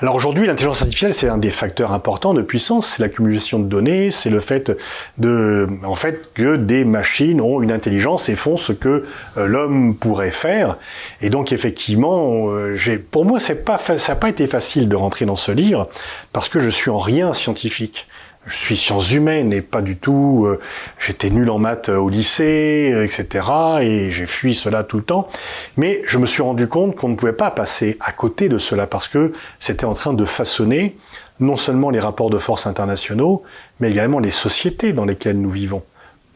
[0.00, 4.12] Alors aujourd'hui, l'intelligence artificielle, c'est un des facteurs importants de puissance, c'est l'accumulation de données,
[4.12, 4.70] c'est le fait
[5.18, 9.02] de, en fait, que des machines ont une intelligence et font ce que
[9.38, 10.78] euh, l'homme pourrait faire.
[11.20, 14.94] Et donc effectivement, euh, j'ai, pour moi, c'est pas, ça n'a pas été facile de
[14.94, 15.88] rentrer dans ce livre
[16.32, 18.06] parce que je suis en rien scientifique
[18.46, 20.44] je suis sciences humaines et pas du tout.
[20.46, 20.60] Euh,
[20.98, 23.46] j'étais nul en maths au lycée, euh, etc.
[23.82, 25.28] Et j'ai fui cela tout le temps.
[25.76, 28.86] Mais je me suis rendu compte qu'on ne pouvait pas passer à côté de cela
[28.86, 30.96] parce que c'était en train de façonner
[31.40, 33.42] non seulement les rapports de force internationaux,
[33.80, 35.82] mais également les sociétés dans lesquelles nous vivons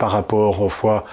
[0.01, 1.05] par rapport fois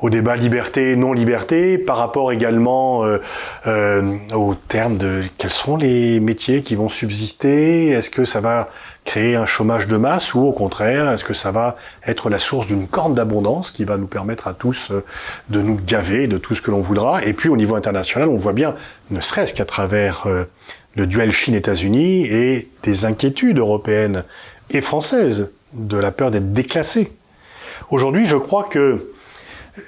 [0.00, 3.18] au débat liberté non liberté, par rapport également euh,
[3.66, 8.68] euh, au terme de quels sont les métiers qui vont subsister, est-ce que ça va
[9.04, 12.66] créer un chômage de masse ou au contraire, est-ce que ça va être la source
[12.66, 15.04] d'une corne d'abondance qui va nous permettre à tous euh,
[15.48, 17.24] de nous gaver de tout ce que l'on voudra?
[17.24, 18.74] Et puis au niveau international, on voit bien,
[19.10, 20.44] ne serait-ce qu'à travers euh,
[20.96, 24.24] le duel Chine-États-Unis et des inquiétudes européennes
[24.70, 27.12] et françaises de la peur d'être déclassés.
[27.92, 29.12] Aujourd'hui, je crois que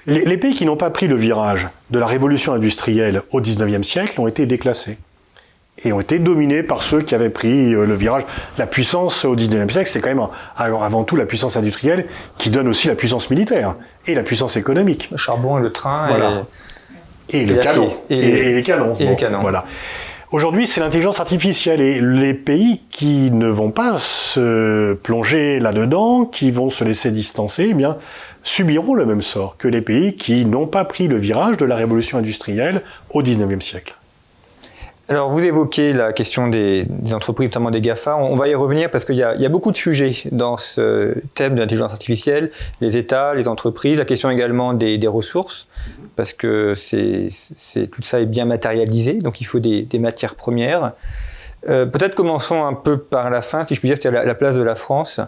[0.06, 3.82] les, les pays qui n'ont pas pris le virage de la révolution industrielle au 19e
[3.82, 4.98] siècle ont été déclassés
[5.82, 8.24] et ont été dominés par ceux qui avaient pris euh, le virage.
[8.58, 12.68] La puissance au 19e siècle, c'est quand même avant tout la puissance industrielle qui donne
[12.68, 13.74] aussi la puissance militaire
[14.06, 15.08] et la puissance économique.
[15.10, 16.08] Le charbon et le train.
[17.30, 17.90] Et, et, le canon.
[18.10, 18.94] Et, les canons.
[18.94, 19.40] Et les canons.
[19.40, 19.64] Voilà.
[20.34, 26.50] Aujourd'hui, c'est l'intelligence artificielle et les pays qui ne vont pas se plonger là-dedans, qui
[26.50, 27.98] vont se laisser distancer, eh bien,
[28.42, 31.76] subiront le même sort que les pays qui n'ont pas pris le virage de la
[31.76, 33.94] révolution industrielle au 19e siècle.
[35.06, 38.16] Alors, vous évoquez la question des, entreprises, notamment des GAFA.
[38.16, 41.60] On, va y revenir parce qu'il y, a beaucoup de sujets dans ce thème de
[41.60, 42.50] l'intelligence artificielle.
[42.80, 45.68] Les États, les entreprises, la question également des, ressources,
[46.16, 47.28] parce que c'est,
[47.92, 50.92] tout ça est bien matérialisé, donc il faut des, matières premières.
[51.68, 54.54] Euh, peut-être commençons un peu par la fin, si je puis dire, c'est-à-dire la, place
[54.54, 55.20] de la France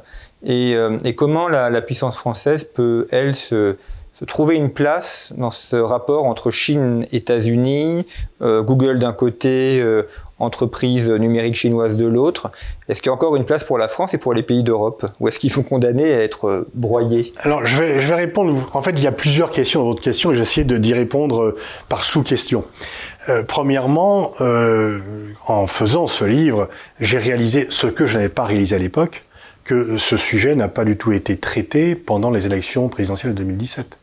[0.44, 3.76] et, euh, comment la, puissance française peut, elle, se,
[4.18, 8.06] se trouver une place dans ce rapport entre Chine, États-Unis,
[8.40, 12.50] euh, Google d'un côté, euh, entreprise numérique chinoise de l'autre.
[12.88, 15.04] Est-ce qu'il y a encore une place pour la France et pour les pays d'Europe?
[15.20, 17.34] Ou est-ce qu'ils sont condamnés à être euh, broyés?
[17.40, 18.70] Alors, je vais, répondre.
[18.72, 21.54] En fait, il y a plusieurs questions dans votre question et j'ai essayé d'y répondre
[21.90, 22.64] par sous-question.
[23.48, 24.30] premièrement,
[25.46, 26.68] en faisant ce livre,
[27.00, 29.24] j'ai réalisé ce que je n'avais pas réalisé à l'époque,
[29.64, 33.98] que ce sujet n'a pas du tout été traité pendant les élections présidentielles de 2017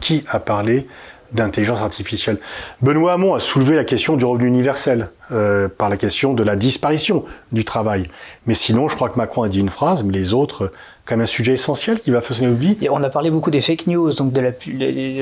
[0.00, 0.86] qui a parlé
[1.32, 2.38] d'intelligence artificielle?
[2.82, 6.56] Benoît Hamon a soulevé la question du revenu universel euh, par la question de la
[6.56, 8.08] disparition du travail.
[8.46, 10.70] Mais sinon, je crois que Macron a dit une phrase, mais les autres,
[11.04, 12.78] quand même un sujet essentiel qui va façonner notre vie.
[12.80, 14.40] Et on a parlé beaucoup des fake news, donc de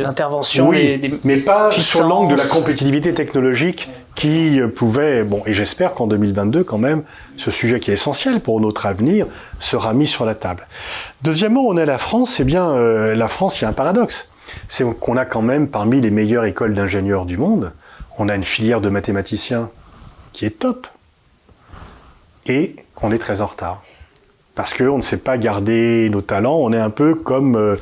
[0.03, 5.95] l'intervention oui, mais pas sur l'angle de la compétitivité technologique qui pouvait, bon, et j'espère
[5.95, 7.03] qu'en 2022 quand même,
[7.37, 9.27] ce sujet qui est essentiel pour notre avenir
[9.59, 10.67] sera mis sur la table.
[11.23, 14.31] Deuxièmement, on est la France, c'est bien, euh, la France, il y a un paradoxe
[14.69, 17.73] c'est qu'on a quand même parmi les meilleures écoles d'ingénieurs du monde,
[18.19, 19.71] on a une filière de mathématiciens
[20.33, 20.87] qui est top.
[22.47, 23.83] Et on est très en retard.
[24.55, 27.77] Parce qu'on ne sait pas garder nos talents, on est un peu comme euh,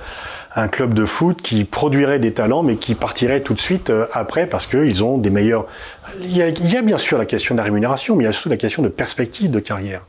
[0.57, 4.07] un club de foot qui produirait des talents mais qui partirait tout de suite euh,
[4.13, 5.67] après parce qu'ils ont des meilleurs...
[6.21, 8.49] Il y, a, bien sûr la question de la rémunération, mais il y a surtout
[8.49, 10.03] la question de perspective de carrière.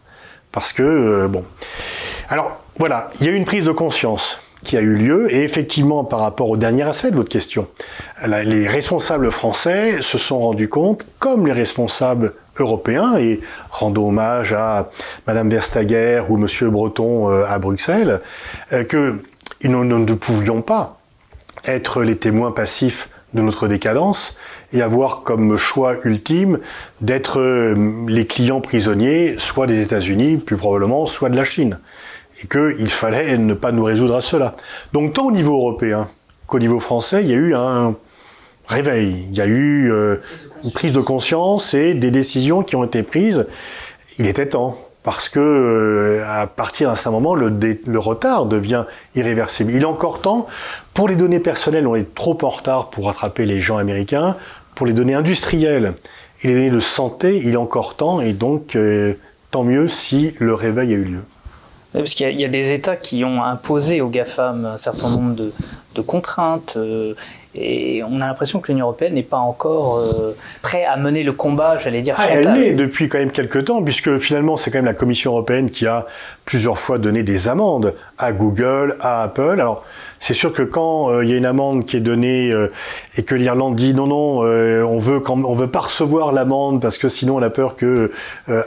[0.52, 1.44] Parce que, euh, bon...
[2.30, 5.34] Alors, voilà, il y a eu une prise de conscience qui a eu lieu.
[5.34, 7.68] Et effectivement, par rapport au dernier aspect de votre question,
[8.26, 14.90] les responsables français se sont rendus compte, comme les responsables européens, et rendons hommage à
[15.28, 18.22] Madame Verstager ou Monsieur Breton euh, à Bruxelles,
[18.72, 19.16] euh, que
[19.64, 21.00] nous ne pouvions pas
[21.66, 24.38] être les témoins passifs de notre décadence
[24.74, 26.60] et avoir comme choix ultime
[27.02, 31.80] d'être euh, les clients prisonniers, soit des États-Unis, plus probablement, soit de la Chine.
[32.44, 34.56] Et qu'il fallait ne pas nous résoudre à cela.
[34.92, 36.08] Donc tant au niveau européen
[36.48, 37.96] qu'au niveau français, il y a eu un
[38.68, 40.18] réveil, il y a eu euh,
[40.64, 43.48] une prise de conscience et des décisions qui ont été prises.
[44.20, 49.74] Il était temps parce que euh, à partir d'un certain moment, le, retard devient irréversible.
[49.74, 50.48] Il est encore temps.
[50.94, 54.38] Pour les données personnelles, on est trop en retard pour rattraper les gens américains.
[54.76, 55.94] Pour les données industrielles
[56.42, 59.14] et les données de santé, il est encore temps, et donc euh,
[59.52, 61.24] tant mieux si le réveil a eu lieu.
[61.94, 65.54] Parce qu'il y, a des États qui ont imposé aux GAFAM un certain nombre de,
[65.94, 66.74] de contraintes.
[66.76, 67.14] Euh,
[67.56, 71.34] et on a l'impression que l'Union européenne n'est pas encore euh, prête à mener le
[71.34, 72.16] combat, j'allais dire.
[72.18, 75.32] Ah, elle l'est depuis quand même quelques temps, puisque finalement c'est quand même la Commission
[75.32, 76.08] européenne qui a
[76.46, 79.60] plusieurs fois donné des amendes à Google, à Apple.
[79.60, 79.86] Alors
[80.24, 82.72] c'est sûr que quand euh, il y a une amende qui est donnée euh,
[83.18, 86.82] et que l'Irlande dit non non, euh, on veut quand, on veut pas recevoir l'amende
[86.82, 88.10] parce que sinon on a peur que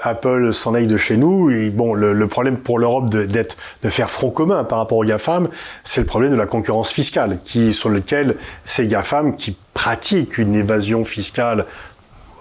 [0.03, 1.51] Apple s'en aille de chez nous.
[1.51, 5.05] Et bon, le, problème pour l'Europe de, d'être de faire front commun par rapport aux
[5.05, 5.49] GAFAM,
[5.83, 7.39] c'est le problème de la concurrence fiscale,
[7.73, 11.65] sur lequel ces GAFAM qui pratiquent une évasion fiscale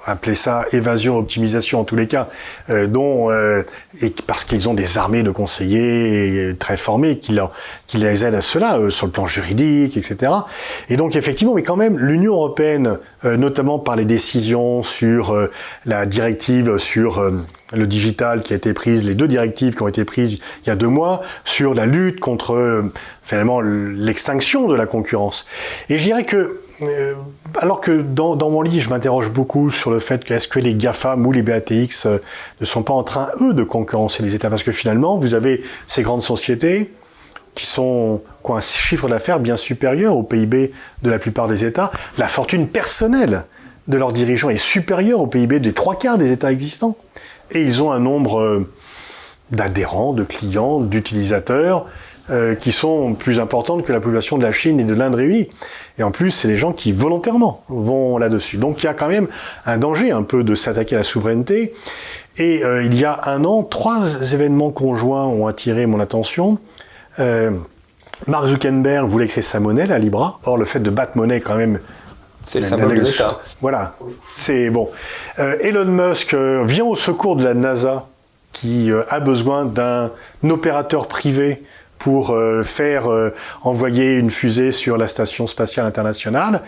[0.06, 2.30] appeler ça évasion, optimisation en tous les cas,
[2.70, 3.64] euh, dont euh,
[4.02, 7.52] et parce qu'ils ont des armées de conseillers très formés qui, leur,
[7.88, 10.32] qui les aident à cela euh, sur le plan juridique, etc.
[10.90, 15.36] Et donc effectivement, mais quand même, l'Union européenne, notamment par les décisions sur
[15.86, 17.32] la directive sur
[17.74, 20.70] le digital qui a été prise, les deux directives qui ont été prises il y
[20.70, 22.84] a deux mois sur la lutte contre
[23.24, 25.48] finalement l'extinction de la concurrence.
[25.90, 26.65] Et je dirais que euh,
[27.62, 30.76] alors que dans, mon livre, je m'interroge beaucoup sur le fait que est-ce que les
[30.76, 32.18] GAFAM ou les BATX euh,
[32.60, 34.50] ne sont pas en train, eux, de concurrencer les États?
[34.50, 36.92] Parce que finalement, vous avez ces grandes sociétés
[37.54, 41.92] qui sont quoi, un chiffre d'affaires bien supérieur au PIB de la plupart des États.
[42.18, 43.46] La fortune personnelle
[43.88, 46.98] de leurs dirigeants est supérieure au PIB des trois quarts des États existants.
[47.52, 48.70] Et ils ont un nombre euh,
[49.52, 51.86] d'adhérents, de clients, d'utilisateurs
[52.32, 55.48] euh, qui sont plus importantes que la population de la Chine et de l'Inde réunies.
[56.00, 58.58] Et en plus, c'est des gens qui volontairement vont là-dessus.
[58.58, 59.28] Donc il y a quand même
[59.68, 61.74] un danger un peu de s'attaquer à la souveraineté.
[62.38, 66.58] Et euh, il y a un an, trois événements conjoints ont attiré mon attention.
[67.20, 67.52] Euh,
[68.26, 70.40] Mark Zuckerberg voulait créer sa monnaie, la Libra.
[70.46, 71.80] Or, le fait de battre monnaie, quand même,
[72.44, 73.40] c'est le symbole de l'État.
[73.62, 73.98] Voilà,
[74.32, 74.90] c'est bon.
[75.38, 78.08] Elon Musk vient au secours de la NASA,
[78.52, 80.10] qui a besoin d'un
[80.50, 81.62] opérateur privé
[81.98, 86.62] pour euh, faire euh, envoyer une fusée sur la station spatiale internationale.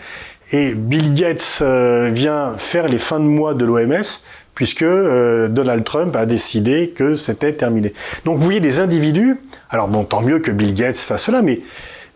[0.52, 6.16] Et Bill Gates euh, vient faire les fins de mois de l'OMS puisque Donald Trump
[6.16, 7.94] a décidé que c'était terminé.
[8.24, 9.36] Donc vous voyez des individus,
[9.70, 11.60] alors bon, tant mieux que Bill Gates fasse cela, mais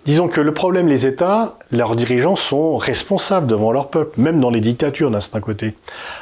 [0.04, 4.50] Disons que le problème, les États, leurs dirigeants sont responsables devant leur peuple, même dans
[4.50, 5.74] les dictatures d'un certain côté.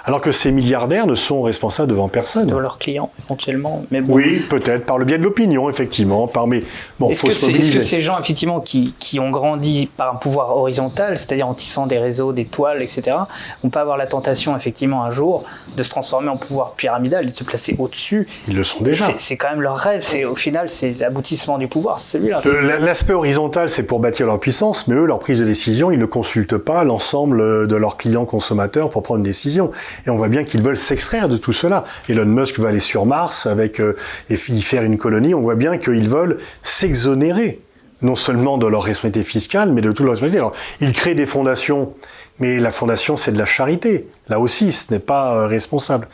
[0.04, 2.46] Alors que ces milliardaires ne sont responsables devant personne.
[2.46, 3.86] Devant leurs clients, éventuellement.
[3.90, 6.28] Mais Oui, peut-être, par le biais de l'opinion, effectivement.
[6.28, 6.62] Par mes...
[6.98, 10.58] bon, est-ce, que, est-ce que ces gens, effectivement, qui, qui, ont grandi par un pouvoir
[10.58, 13.16] horizontal, c'est-à-dire en tissant des réseaux, des toiles, etc.,
[13.62, 17.30] vont pas avoir la tentation, effectivement, un jour, de se transformer en pouvoir pyramidal, de
[17.30, 18.28] se placer au-dessus?
[18.46, 19.06] Ils le sont déjà.
[19.16, 20.02] C'est, quand même leur rêve.
[20.02, 22.42] C'est, au final, c'est l'aboutissement du pouvoir, c'est celui-là.
[22.78, 26.06] L'aspect horizontal, c'est pour bâtir leur puissance, mais eux, leur prise de décision, ils ne
[26.06, 29.70] consultent pas l'ensemble de leurs clients consommateurs pour prendre une décision.
[30.06, 31.84] Et on voit bien qu'ils veulent s'extraire de tout cela.
[32.08, 33.96] Elon Musk va aller sur Mars avec euh,
[34.28, 35.34] et y faire une colonie.
[35.34, 37.60] On voit bien qu'ils veulent s'exonérer
[38.02, 40.38] non seulement de leur responsabilité fiscale, mais de toute leur responsabilité.
[40.38, 41.92] Alors, ils créent des fondations,
[42.38, 44.08] mais la fondation, c'est de la charité.
[44.28, 46.08] Là aussi, ce n'est pas euh, responsable.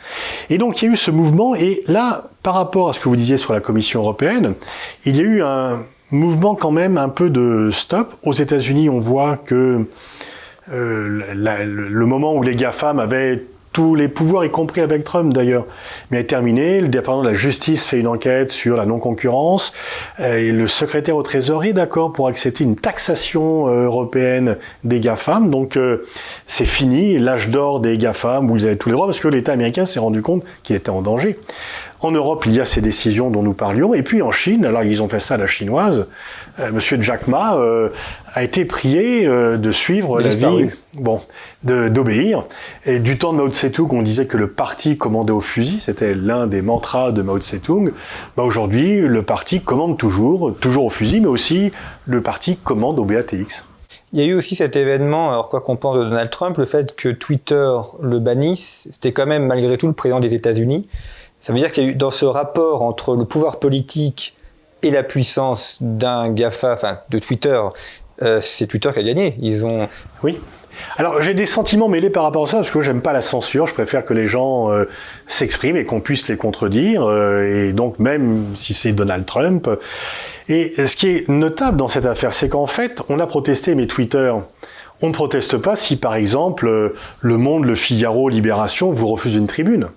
[0.49, 3.09] Et donc, il y a eu ce mouvement, et là, par rapport à ce que
[3.09, 4.53] vous disiez sur la Commission européenne,
[5.05, 5.79] il y a eu un,
[6.11, 8.13] mouvement quand même un peu de stop.
[8.23, 9.85] Aux États-Unis, on voit que
[10.71, 13.43] euh, le moment où les GAFAM avaient
[13.73, 15.65] tous les pouvoirs, y compris avec Trump d'ailleurs,
[16.09, 16.81] mais est terminé.
[16.81, 19.71] Le département de la justice fait une enquête sur la non-concurrence
[20.19, 24.99] euh, et le secrétaire au Trésor est d'accord pour accepter une taxation euh, européenne des
[24.99, 25.51] GAFAM.
[25.51, 25.77] Donc
[26.47, 29.51] c'est fini, l'âge d'or des GAFAM, où ils avaient tous les droits, parce que l'État
[29.51, 31.37] américain s'est rendu compte qu'il était en danger.
[31.99, 34.83] En Europe, il y a ces décisions dont nous parlions, et puis en Chine, alors
[34.83, 36.07] ils ont fait ça à la chinoise.
[36.59, 37.89] Euh, Monsieur Jack Ma euh,
[38.35, 41.19] a été prié euh, de suivre la vie, bon,
[41.63, 42.43] d'obéir.
[42.85, 46.13] Et du temps de Mao Tse-tung, on disait que le parti commandait au fusil, c'était
[46.13, 47.91] l'un des mantras de Mao Tse-tung.
[48.35, 51.71] Bah, Aujourd'hui, le parti commande toujours, toujours au fusil, mais aussi
[52.05, 53.65] le parti commande au BATX.
[54.13, 56.65] Il y a eu aussi cet événement, alors quoi qu'on pense de Donald Trump, le
[56.65, 60.87] fait que Twitter le bannisse, c'était quand même malgré tout le président des États-Unis.
[61.39, 64.35] Ça veut dire qu'il y a eu dans ce rapport entre le pouvoir politique
[64.83, 67.59] et la puissance d'un GAFA, enfin de Twitter,
[68.21, 69.35] euh, c'est Twitter qui a gagné.
[69.39, 69.87] Ils ont.
[70.23, 70.39] Oui.
[70.97, 73.65] Alors j'ai des sentiments mêlés par rapport à ça parce que j'aime pas la censure.
[73.65, 74.85] Je préfère que les gens euh,
[75.25, 77.03] s'expriment et qu'on puisse les contredire.
[77.03, 79.69] euh, et donc même si c'est Donald Trump.
[80.47, 83.85] Et ce qui est notable dans cette affaire, c'est qu'en fait, on a protesté, mais
[83.85, 84.33] Twitter,
[85.01, 89.47] on ne proteste pas si par exemple Le Monde, Le Figaro, Libération vous refusent une
[89.47, 89.89] tribune.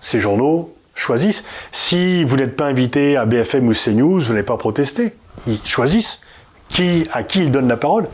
[0.00, 1.44] Ces journaux choisissent.
[1.72, 5.14] Si vous n'êtes pas invité à BFM ou CNews, vous n'allez pas protester.
[5.46, 6.22] Ils choisissent
[6.68, 8.08] qui, à qui ils donnent la parole.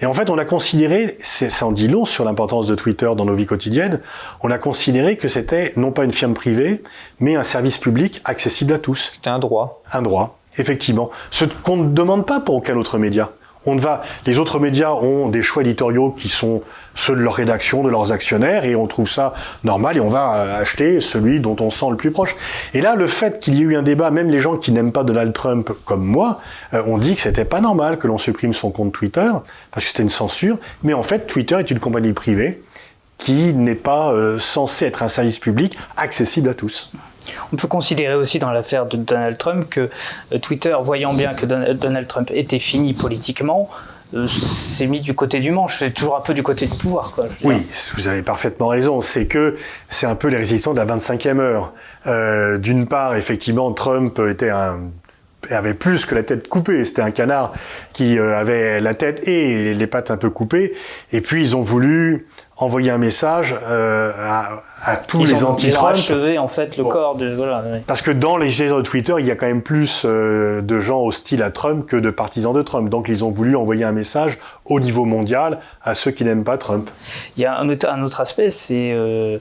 [0.00, 3.24] Et en fait, on a considéré, ça en dit long sur l'importance de Twitter dans
[3.24, 4.00] nos vies quotidiennes,
[4.42, 6.82] on a considéré que c'était non pas une firme privée,
[7.20, 9.10] mais un service public accessible à tous.
[9.14, 9.82] C'était un droit.
[9.92, 11.10] Un droit, effectivement.
[11.30, 13.30] Ce qu'on ne demande pas pour aucun autre média.
[13.66, 16.62] On ne va, les autres médias ont des choix éditoriaux qui sont
[16.98, 19.32] ceux de leur rédaction, de leurs actionnaires, et on trouve ça
[19.62, 22.34] normal, et on va euh, acheter celui dont on sent le plus proche.
[22.74, 24.90] Et là, le fait qu'il y ait eu un débat, même les gens qui n'aiment
[24.92, 26.40] pas Donald Trump comme moi,
[26.74, 29.30] euh, ont dit que c'était pas normal que l'on supprime son compte Twitter,
[29.70, 32.62] parce que c'était une censure, mais en fait, Twitter est une compagnie privée
[33.16, 36.90] qui n'est pas euh, censée être un service public accessible à tous.
[37.52, 39.90] On peut considérer aussi dans l'affaire de Donald Trump que
[40.40, 43.68] Twitter, voyant bien que Don- Donald Trump était fini politiquement,
[44.28, 47.12] s'est mis du côté du manche, fait toujours un peu du côté du pouvoir.
[47.12, 47.64] Quoi, Oui, dire.
[47.96, 49.00] vous avez parfaitement raison.
[49.00, 49.56] C'est que
[49.90, 51.74] c'est un peu les résistants de la 25e heure.
[52.06, 54.78] Euh, D'une part, effectivement, Trump était un
[55.50, 56.84] avait plus que la tête coupée.
[56.84, 57.52] C'était un canard
[57.92, 60.74] qui euh, avait la tête et les pattes un peu coupées.
[61.12, 62.26] Et puis ils ont voulu
[62.60, 65.92] envoyer un message euh, à, à tous Ils les ont, ils ont anti-Trump.
[65.94, 66.88] achevé en fait le Bon.
[66.90, 67.60] corps de voilà.
[67.60, 67.82] ouais.
[67.86, 70.80] Parce que dans les utilisateurs de Twitter, il y a quand même plus euh, de
[70.80, 72.88] gens hostiles à Trump que de partisans de Trump.
[72.88, 76.58] Donc ils ont voulu envoyer un message au niveau mondial à ceux qui n'aiment pas
[76.58, 76.90] Trump.
[77.36, 79.38] Il y a un autre, un autre aspect, c'est, euh,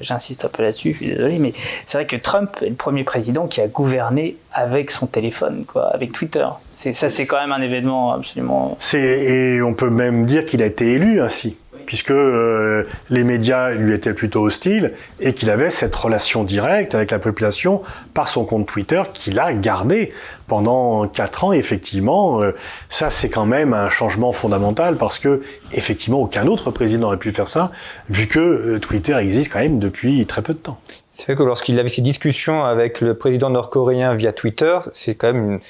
[0.00, 1.52] j'insiste un peu là-dessus, je suis désolé, mais
[1.86, 5.86] c'est vrai que Trump est le premier président qui a gouverné avec son téléphone, quoi,
[5.94, 6.46] avec Twitter.
[6.76, 8.76] C'est, ça, c'est quand même un événement absolument.
[8.78, 11.56] C'est et on peut même dire qu'il a été élu ainsi,
[11.88, 17.10] puisque euh, les médias lui étaient plutôt hostiles et qu'il avait cette relation directe avec
[17.10, 17.80] la population
[18.12, 20.12] par son compte Twitter qu'il a gardé
[20.48, 21.54] pendant quatre ans.
[21.54, 22.54] Effectivement, euh,
[22.90, 25.40] ça c'est quand même un changement fondamental parce que
[25.72, 27.72] effectivement aucun autre président n'aurait pu faire ça,
[28.10, 30.78] vu que euh, Twitter existe quand même depuis très peu de temps.
[31.10, 35.32] C'est vrai que lorsqu'il avait ces discussions avec le président nord-coréen via Twitter, c'est quand
[35.32, 35.60] même une-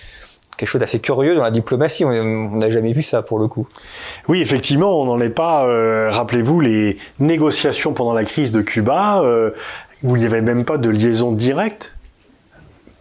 [0.58, 2.04] quelque chose d'assez curieux dans la diplomatie.
[2.04, 3.66] On n'a jamais vu ça pour le coup.
[4.26, 5.64] Oui, effectivement, on n'en est pas.
[5.66, 9.50] euh, Rappelez-vous les négociations pendant la crise de Cuba, euh,
[10.02, 11.94] où il n'y avait même pas de liaison directe,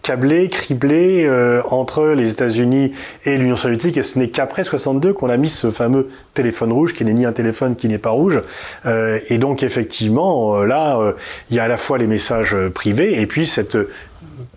[0.03, 2.93] câblée, criblée euh, entre les États-Unis
[3.25, 3.97] et l'Union soviétique.
[3.97, 7.25] Et ce n'est qu'après 62 qu'on a mis ce fameux téléphone rouge, qui n'est ni
[7.25, 8.39] un téléphone, qui n'est pas rouge.
[8.85, 11.13] Et donc, effectivement, là,
[11.49, 13.77] il y a à la fois les messages privés et puis cette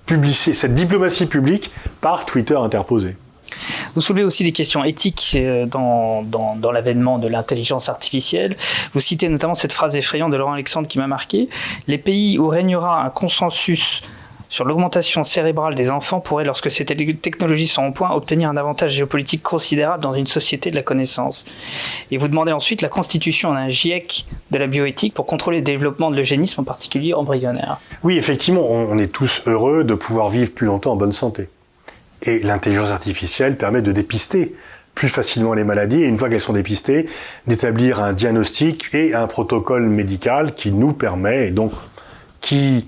[0.06, 3.16] publici- cette diplomatie publique par Twitter interposé.
[3.94, 8.56] Vous soulevez aussi des questions éthiques euh, dans, dans, dans l'avènement de l'intelligence artificielle.
[8.94, 11.48] Vous citez notamment cette phrase effrayante de Laurent Alexandre qui m'a marqué.
[11.88, 14.02] Les pays où régnera un consensus
[14.50, 18.90] sur l'augmentation cérébrale des enfants pourraient, lorsque ces technologies sont au point, obtenir un avantage
[18.90, 21.46] géopolitique considérable dans une société de la connaissance.
[22.10, 26.10] Et vous demandez ensuite la constitution d'un GIEC de la bioéthique pour contrôler le développement
[26.10, 27.78] de l'eugénisme, en particulier embryonnaire.
[28.02, 31.48] Oui, effectivement, on, on est tous heureux de pouvoir vivre plus longtemps en bonne santé.
[32.22, 34.54] Et l'intelligence artificielle permet de dépister
[34.96, 37.08] plus facilement les maladies et une fois qu'elles sont dépistées,
[37.46, 41.72] d'établir un diagnostic et un protocole médical qui nous permet et donc
[42.40, 42.86] qui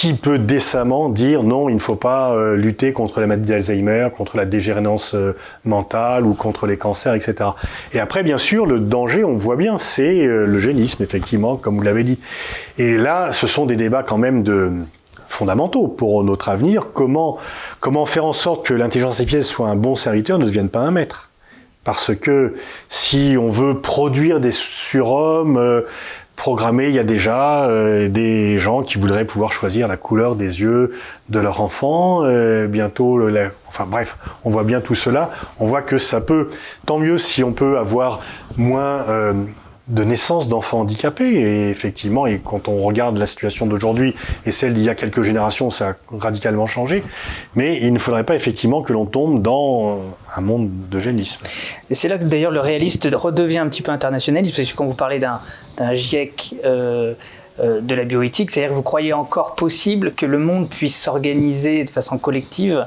[0.00, 4.08] qui peut décemment dire non, il ne faut pas euh, lutter contre la maladie d'Alzheimer,
[4.16, 5.36] contre la dégénérescence euh,
[5.66, 7.50] mentale ou contre les cancers, etc.
[7.92, 11.76] Et après, bien sûr, le danger, on voit bien, c'est euh, le génisme, effectivement, comme
[11.76, 12.18] vous l'avez dit.
[12.78, 14.72] Et là, ce sont des débats quand même de
[15.28, 16.92] fondamentaux pour notre avenir.
[16.94, 17.36] Comment,
[18.06, 21.28] faire en sorte que l'intelligence artificielle soit un bon serviteur, ne devienne pas un maître?
[21.84, 22.54] Parce que
[22.88, 25.82] si on veut produire des surhommes
[26.40, 30.62] programmés, il y a déjà euh, des gens qui voudraient pouvoir choisir la couleur des
[30.62, 30.94] yeux
[31.28, 32.24] de leur enfant.
[32.24, 33.20] euh, bientôt,
[33.68, 35.32] enfin bref, on voit bien tout cela.
[35.58, 36.48] On voit que ça peut,
[36.86, 38.20] tant mieux si on peut avoir
[38.56, 39.34] moins euh,
[39.90, 41.32] de naissance d'enfants handicapés.
[41.32, 44.14] Et effectivement, et quand on regarde la situation d'aujourd'hui
[44.46, 47.02] et celle d'il y a quelques générations, ça a radicalement changé.
[47.54, 49.98] Mais il ne faudrait pas effectivement que l'on tombe dans
[50.34, 51.46] un monde d'eugénisme.
[51.90, 54.86] Et c'est là que d'ailleurs le réaliste redevient un petit peu internationaliste, parce que quand
[54.86, 55.40] vous parlez d'un
[55.76, 57.14] d'un GIEC euh,
[57.60, 61.84] euh, de la bioéthique, c'est-à-dire que vous croyez encore possible que le monde puisse s'organiser
[61.84, 62.86] de façon collective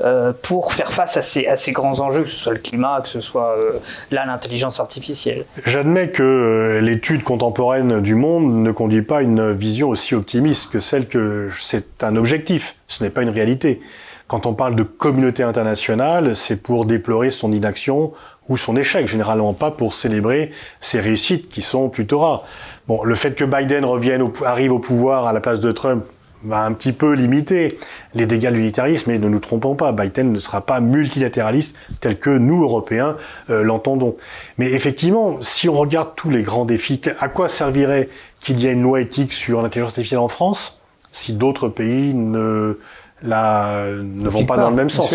[0.00, 3.20] euh, pour faire face à ces, grands enjeux, que ce soit le climat, que ce
[3.20, 3.72] soit euh,
[4.12, 5.44] là l'intelligence artificielle.
[5.66, 10.78] J'admets que euh, l'étude contemporaine du monde ne conduit pas une vision aussi optimiste que
[10.78, 13.80] celle que c'est un objectif, ce n'est pas une réalité.
[14.28, 18.12] Quand on parle de communauté internationale, c'est pour déplorer son inaction
[18.48, 22.44] ou son échec, généralement pas pour célébrer ses réussites qui sont plutôt rares.
[22.86, 26.04] Bon, le fait que Biden revienne arrive au pouvoir à la place de Trump
[26.44, 27.78] va un petit peu limiter
[28.14, 32.18] les dégâts de l'unitarisme, mais ne nous trompons pas, Biden ne sera pas multilatéraliste tel
[32.18, 33.16] que nous, Européens,
[33.50, 34.16] euh, l'entendons.
[34.56, 38.08] Mais effectivement, si on regarde tous les grands défis, à quoi servirait
[38.40, 40.80] qu'il y ait une loi éthique sur l'intelligence artificielle en France
[41.10, 42.78] si d'autres pays ne,
[43.22, 45.14] la, ne vont pas, dans le même sens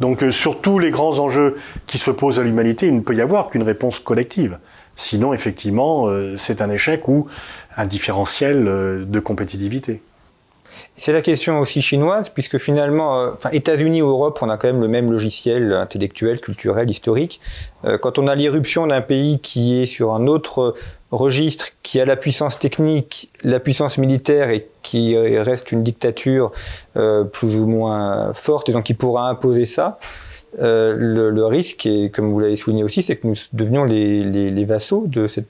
[0.00, 3.14] Donc euh, sur tous les grands enjeux qui se posent à l'humanité, il ne peut
[3.14, 4.58] y avoir qu'une réponse collective.
[4.96, 7.26] Sinon, effectivement, euh, c'est un échec ou
[7.76, 8.64] un différentiel
[9.06, 10.00] de compétitivité.
[10.96, 14.80] C'est la question aussi chinoise, puisque finalement, euh, États-Unis ou Europe, on a quand même
[14.80, 17.40] le même logiciel intellectuel, culturel, historique.
[17.84, 20.74] Euh, quand on a l'irruption d'un pays qui est sur un autre
[21.10, 26.52] registre, qui a la puissance technique, la puissance militaire et qui euh, reste une dictature
[27.32, 29.98] plus ou moins forte, et donc qui pourra imposer ça,
[30.60, 35.26] le, risque, et comme vous l'avez souligné aussi, c'est que nous devenions les vassaux de
[35.26, 35.48] cette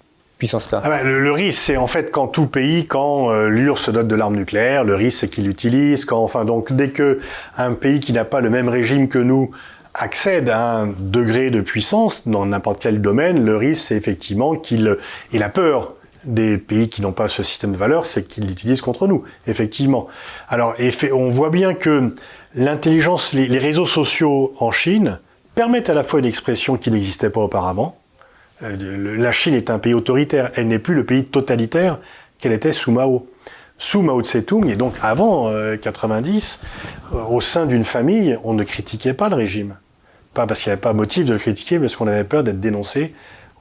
[0.84, 4.08] ah ben, le, risque, c'est en fait quand tout pays, quand euh, l'URSS se dote
[4.08, 6.06] de l'arme nucléaire, le risque c'est qu'il l'utilise.
[6.10, 7.20] Enfin, donc dès que
[7.56, 9.50] un pays qui n'a pas le même régime que nous
[9.94, 14.96] accède à un degré de puissance dans n'importe quel domaine, le risque c'est effectivement qu'il
[15.32, 18.80] il a peur des pays qui n'ont pas ce système de valeurs, c'est qu'il l'utilise
[18.80, 20.06] contre nous, effectivement.
[20.48, 20.74] Alors,
[21.12, 22.14] on voit bien que
[22.54, 25.18] l'intelligence, les réseaux sociaux en Chine
[25.54, 27.98] permettent à la fois une expression qui n'existait pas auparavant,
[28.60, 31.98] la Chine est un pays autoritaire, elle n'est plus le pays totalitaire
[32.38, 33.26] qu'elle était sous Mao.
[33.76, 35.52] Sous Mao Tse-tung, et donc avant
[35.82, 36.60] 90,
[37.12, 39.76] euh, euh, au sein d'une famille, on ne critiquait pas le régime.
[40.32, 42.44] Pas parce qu'il n'y avait pas motif de le critiquer, mais parce qu'on avait peur
[42.44, 43.14] d'être dénoncé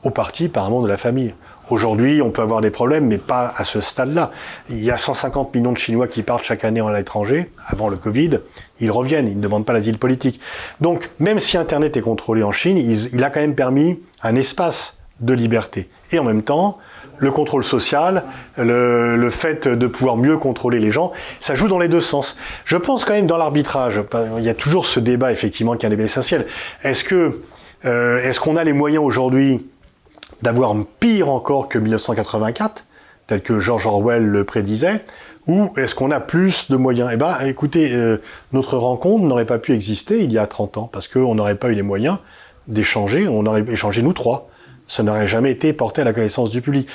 [0.03, 1.33] au parti par un membre de la famille.
[1.69, 4.31] Aujourd'hui, on peut avoir des problèmes, mais pas à ce stade-là.
[4.69, 7.95] Il y a 150 millions de Chinois qui partent chaque année à l'étranger, avant le
[7.95, 8.39] Covid.
[8.79, 10.41] Ils reviennent, ils ne demandent pas l'asile politique.
[10.81, 14.99] Donc, même si Internet est contrôlé en Chine, il, a quand même permis un espace
[15.21, 15.87] de liberté.
[16.11, 16.79] Et en même temps,
[17.17, 18.25] le contrôle social,
[18.57, 22.37] le, fait de pouvoir mieux contrôler les gens, ça joue dans les deux sens.
[22.65, 24.01] Je pense quand même dans l'arbitrage,
[24.37, 26.45] il y a toujours ce débat effectivement qui est un débat essentiel.
[26.83, 27.41] Est-ce que
[27.85, 29.67] euh, est-ce qu'on a les moyens aujourd'hui
[30.43, 32.85] d'avoir pire encore que 1984,
[33.27, 35.01] tel que George Orwell le prédisait,
[35.47, 37.09] ou est-ce qu'on a plus de moyens?
[37.13, 38.21] Eh bien, écoutez, euh,
[38.51, 41.69] notre rencontre n'aurait pas pu exister il y a 30 ans, parce qu'on n'aurait pas
[41.69, 42.17] eu les moyens
[42.67, 44.49] d'échanger, on aurait échangé nous trois.
[44.89, 46.89] Ça n'aurait jamais été porté à la connaissance du public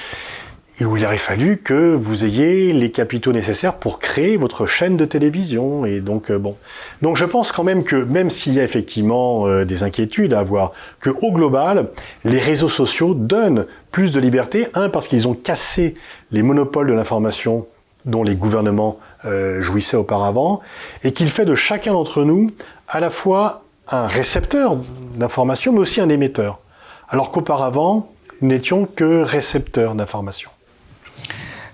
[0.80, 4.96] et où il aurait fallu que vous ayez les capitaux nécessaires pour créer votre chaîne
[4.96, 5.84] de télévision.
[5.84, 6.56] Et donc, euh, bon.
[7.02, 10.40] Donc, je pense quand même que, même s'il y a effectivement euh, des inquiétudes à
[10.40, 11.88] avoir, que au global,
[12.24, 14.68] les réseaux sociaux donnent plus de liberté.
[14.74, 15.94] Un, parce qu'ils ont cassé
[16.30, 17.66] les monopoles de l'information
[18.04, 20.60] dont les gouvernements euh, jouissaient auparavant,
[21.02, 22.50] et qu'il fait de chacun d'entre nous
[22.86, 24.76] à la fois un récepteur
[25.16, 26.60] d'information, mais aussi un émetteur.
[27.08, 30.50] Alors qu'auparavant, nous n'étions que récepteurs d'informations.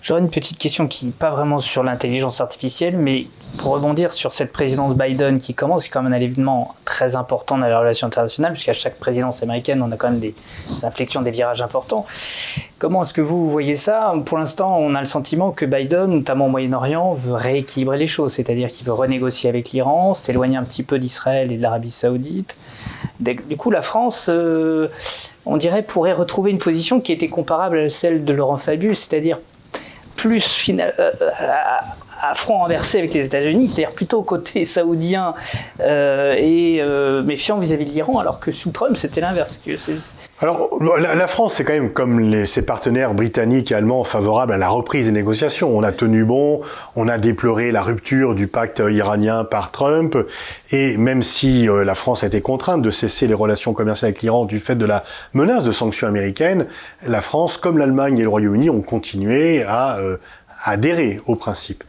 [0.05, 3.27] J'aurais une petite question qui n'est pas vraiment sur l'intelligence artificielle, mais
[3.57, 7.57] pour rebondir sur cette présidence Biden qui commence, c'est quand même un événement très important
[7.57, 10.35] dans les relations internationales, puisqu'à chaque présidence américaine, on a quand même des,
[10.83, 12.05] inflexions, des virages importants.
[12.79, 14.13] Comment est-ce que vous voyez ça?
[14.27, 18.35] Pour l'instant, on a le sentiment que Biden, notamment au Moyen-Orient, veut rééquilibrer les choses,
[18.35, 22.57] c'est-à-dire qu'il veut renégocier avec l'Iran, s'éloigner un petit peu d'Israël et de l'Arabie saoudite.
[23.21, 24.89] Du coup, la France, euh,
[25.47, 29.39] on dirait, pourrait retrouver une position qui était comparable à celle de Laurent Fabius, c'est-à-dire
[30.17, 31.33] plus final, euh, euh,
[32.33, 35.35] front renversé avec les États-Unis, c'est-à-dire plutôt côté saoudien
[35.81, 36.83] euh, et
[37.25, 39.61] méfiant vis-à-vis de l'Iran, alors que sous Trump, c'était l'inverse.
[40.41, 44.69] Alors, la, France, c'est quand même comme ses partenaires britanniques et allemands favorables à la
[44.69, 45.77] reprise des négociations.
[45.77, 46.61] On a tenu bon,
[46.97, 50.17] on a déploré la rupture du pacte iranien par Trump,
[50.71, 54.45] et même si la France a été contrainte de cesser les relations commerciales avec l'Iran
[54.45, 56.67] du fait de la menace de sanctions américaines,
[57.07, 59.99] la France, comme l'Allemagne et le Royaume-Uni, ont continué à
[60.65, 61.85] adhérer au principe.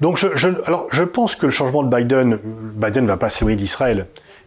[0.00, 3.56] Donc je, je, alors je pense que le changement de Biden, Biden va pas s'éloigner
[3.56, 4.06] d'Israël.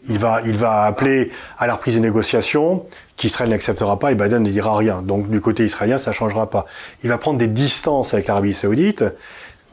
[0.09, 4.43] Il va, il va appeler à la reprise des négociations, qu'Israël n'acceptera pas et Biden
[4.43, 5.01] ne dira rien.
[5.01, 6.65] Donc du côté israélien, ça changera pas.
[7.03, 9.05] Il va prendre des distances avec l'Arabie saoudite,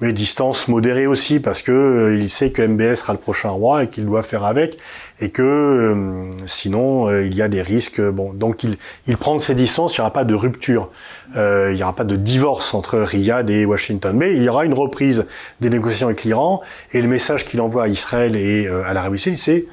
[0.01, 3.85] mais distances modérées aussi, parce que euh, il sait que MBS sera le prochain roi
[3.85, 4.79] et qu'il doit faire avec,
[5.21, 8.01] et que euh, sinon euh, il y a des risques.
[8.01, 10.91] Bon, donc il, il prend ses distances, il n'y aura pas de rupture.
[11.37, 14.65] Euh, il n'y aura pas de divorce entre Riyad et Washington, mais il y aura
[14.65, 15.27] une reprise
[15.61, 16.63] des négociations avec l'Iran,
[16.93, 19.67] et le message qu'il envoie à Israël et à l'Arabie Saoudite, c'est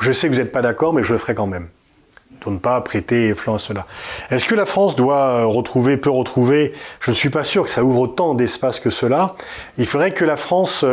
[0.00, 1.68] je sais que vous n'êtes pas d'accord, mais je le ferai quand même.
[2.40, 3.86] Pour ne pas prêter flanc à cela.
[4.30, 7.82] Est-ce que la France doit retrouver, peut retrouver Je ne suis pas sûr que ça
[7.82, 9.34] ouvre autant d'espace que cela.
[9.78, 10.84] Il faudrait que la France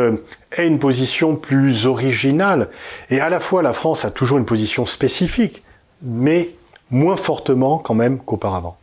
[0.56, 2.68] ait une position plus originale.
[3.10, 5.62] Et à la fois, la France a toujours une position spécifique,
[6.02, 6.50] mais
[6.90, 8.76] moins fortement quand même qu'auparavant.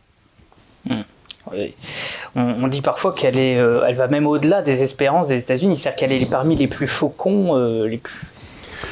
[0.88, 1.02] Hmm.
[2.36, 5.98] On, dit parfois qu'elle est, euh, elle va même au-delà des espérances des États-Unis, c'est-à-dire
[5.98, 8.31] qu'elle est parmi les plus faucons, euh, les plus.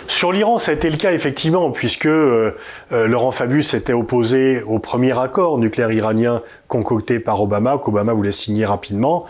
[0.09, 2.53] Sur l'Iran, ça a été le cas effectivement, puisque euh,
[2.91, 8.65] Laurent Fabius était opposé au premier accord nucléaire iranien concocté par Obama, qu'Obama voulait signer
[8.65, 9.27] rapidement.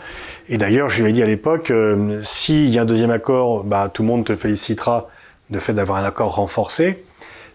[0.49, 1.71] Et d'ailleurs, je lui ai dit à l'époque,
[2.21, 5.09] s'il y a un deuxième accord, bah, tout le monde te félicitera
[5.49, 7.03] de fait d'avoir un accord renforcé.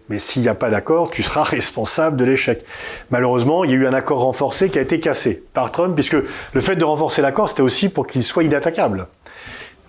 [0.09, 2.63] Mais s'il n'y a pas d'accord, tu seras responsable de l'échec.
[3.11, 6.17] Malheureusement, il y a eu un accord renforcé qui a été cassé par Trump, puisque
[6.53, 9.07] le fait de renforcer l'accord, c'était aussi pour qu'il soit inattaquable.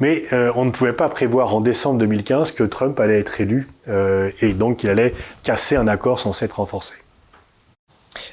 [0.01, 3.68] Mais euh, on ne pouvait pas prévoir en décembre 2015 que Trump allait être élu
[3.88, 6.94] euh, et donc qu'il allait casser un accord censé être renforcé.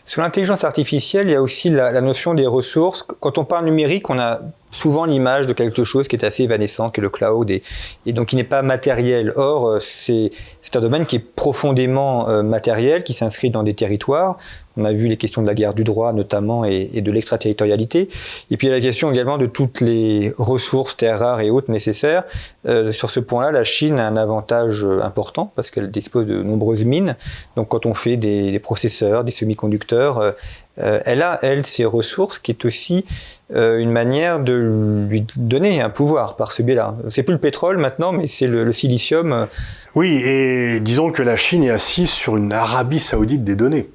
[0.04, 3.04] Sur l'intelligence artificielle, il y a aussi la, notion des ressources.
[3.04, 4.42] Quand on parle numérique, on a
[4.76, 7.64] souvent l'image de quelque chose qui est assez évanescent, qui est le cloud, et,
[8.08, 9.32] donc qui n'est pas matériel.
[9.36, 10.32] Or, euh, c'est
[10.76, 14.38] un domaine qui est profondément euh, matériel, qui s'inscrit dans des territoires.
[14.78, 18.10] On a vu les questions de la guerre du droit notamment et, de l'extraterritorialité.
[18.52, 21.50] Et puis il y a la question également de toutes les ressources, terres rares et
[21.50, 22.24] autres nécessaires.
[22.68, 26.84] Euh, sur ce point-là, la Chine a un avantage important parce qu'elle dispose de nombreuses
[26.84, 27.16] mines.
[27.56, 30.36] Donc quand on fait des processeurs, des semi-conducteurs,
[30.80, 33.06] euh, euh elle a, elle, ses ressources, qui est aussi
[33.54, 36.96] euh, une manière de lui donner un pouvoir par ce biais-là.
[37.10, 39.48] C'est plus le pétrole maintenant, mais c'est le, silicium.
[39.94, 43.90] Oui, et disons que la Chine est assise sur une Arabie saoudite des données,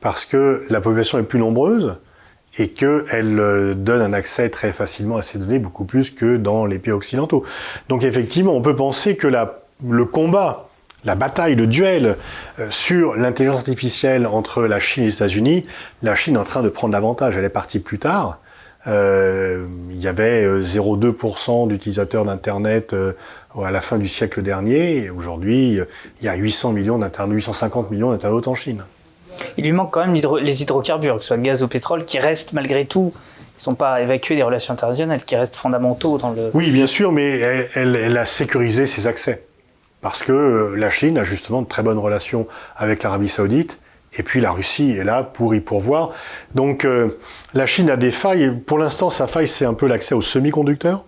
[0.00, 1.96] parce que la population est plus nombreuse
[2.56, 6.64] et qu'elle euh, donne un accès très facilement à ces données, beaucoup plus que dans
[6.64, 7.44] les pays occidentaux.
[7.88, 10.67] Donc effectivement, on peut penser que le combat
[11.04, 12.16] la bataille, le duel
[12.58, 15.66] euh, sur l'intelligence artificielle entre la Chine et les États-Unis,
[16.02, 17.36] la Chine est en train de prendre l'avantage.
[17.36, 18.38] Elle est partie plus tard.
[18.86, 24.96] Euh, il y avait 0,2% euh, d'utilisateurs d'Internet à la fin du siècle dernier.
[24.96, 25.80] Et aujourd'hui,
[26.20, 28.84] il y a 800 millions 850 millions d'internautes en Chine.
[29.56, 32.04] Il lui manque quand même les hydrocarbures, que ce soit le gaz ou le pétrole,
[32.04, 33.12] qui restent malgré tout
[33.56, 36.50] ils ne sont pas évacués des relations internationales, qui restent fondamentaux dans le...
[36.54, 37.40] Oui, bien sûr, mais
[37.74, 39.47] elle, elle a sécurisé ses accès.
[40.00, 42.46] Parce que la Chine a justement de très bonnes relations
[42.76, 43.80] avec l'Arabie saoudite
[44.16, 46.12] et puis la Russie est là pour y pourvoir.
[46.54, 47.18] Donc euh,
[47.54, 48.52] la Chine a des failles.
[48.66, 51.04] Pour l'instant, sa faille, c'est un peu l'accès aux semi-conducteurs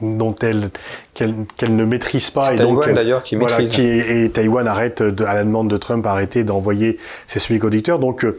[0.00, 0.70] dont elle
[1.14, 3.74] qu'elle ne maîtrise pas et Taïwan d'ailleurs qui voilà, maîtrise.
[3.74, 7.98] Qui, et Taïwan arrête de, à la demande de Trump arrêter d'envoyer ses semi-conducteurs.
[7.98, 8.38] Donc euh,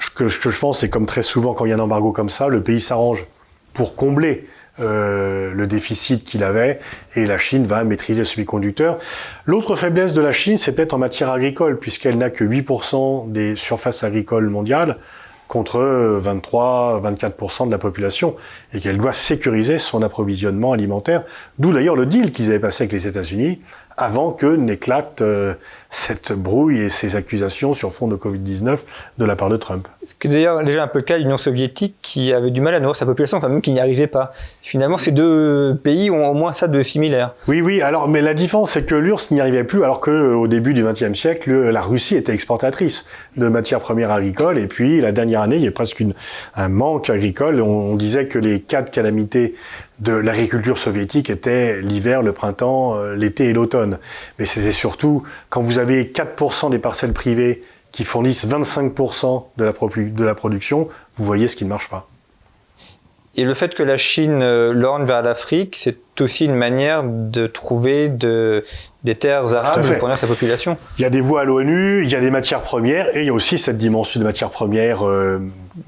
[0.00, 1.80] ce que, ce que je pense c'est comme très souvent quand il y a un
[1.80, 3.26] embargo comme ça, le pays s'arrange
[3.74, 4.48] pour combler
[4.80, 6.80] euh, le déficit qu'il avait
[7.14, 8.98] et la Chine va maîtriser le semi-conducteur.
[9.46, 13.54] L'autre faiblesse de la Chine, c'est peut-être en matière agricole, puisqu'elle n'a que 8% des
[13.54, 14.98] surfaces agricoles mondiales
[15.46, 18.34] contre 23-24% de la population
[18.72, 21.22] et qu'elle doit sécuriser son approvisionnement alimentaire.
[21.58, 23.60] D'où d'ailleurs le deal qu'ils avaient passé avec les États-Unis
[23.96, 25.54] avant que n'éclate euh,
[25.90, 28.78] cette brouille et ces accusations sur fond de Covid-19
[29.18, 29.86] de la part de Trump.
[30.04, 32.80] Ce d'ailleurs déjà un peu le cas de l'Union soviétique qui avait du mal à
[32.80, 34.32] nourrir sa population, enfin même qui n'y arrivait pas.
[34.60, 37.34] Finalement, ces deux pays ont au moins ça de similaire.
[37.46, 40.74] Oui, oui, alors, mais la différence, c'est que l'URSS n'y arrivait plus, alors qu'au début
[40.74, 45.42] du XXe siècle, la Russie était exportatrice de matières premières agricoles, et puis la dernière
[45.42, 46.14] année, il y a presque une,
[46.56, 47.62] un manque agricole.
[47.62, 49.54] On, on disait que les quatre calamités
[50.00, 53.98] de l'agriculture soviétique étaient l'hiver, le printemps, euh, l'été et l'automne.
[54.38, 59.72] Mais c'était surtout quand vous avez 4% des parcelles privées qui fournissent 25% de la,
[59.72, 62.08] de la production, vous voyez ce qui ne marche pas.
[63.36, 67.46] Et le fait que la Chine euh, lorne vers l'Afrique, c'est aussi une manière de
[67.48, 68.64] trouver de,
[69.02, 70.78] des terres arabes pour sa population.
[70.98, 73.26] Il y a des voies à l'ONU, il y a des matières premières, et il
[73.26, 75.40] y a aussi cette dimension de matières premières, euh,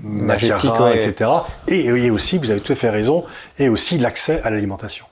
[0.05, 1.09] ouais.
[1.09, 1.30] etc.
[1.68, 3.24] Et, et, aussi, vous avez tout à fait raison,
[3.59, 5.07] et aussi l'accès à l'alimentation.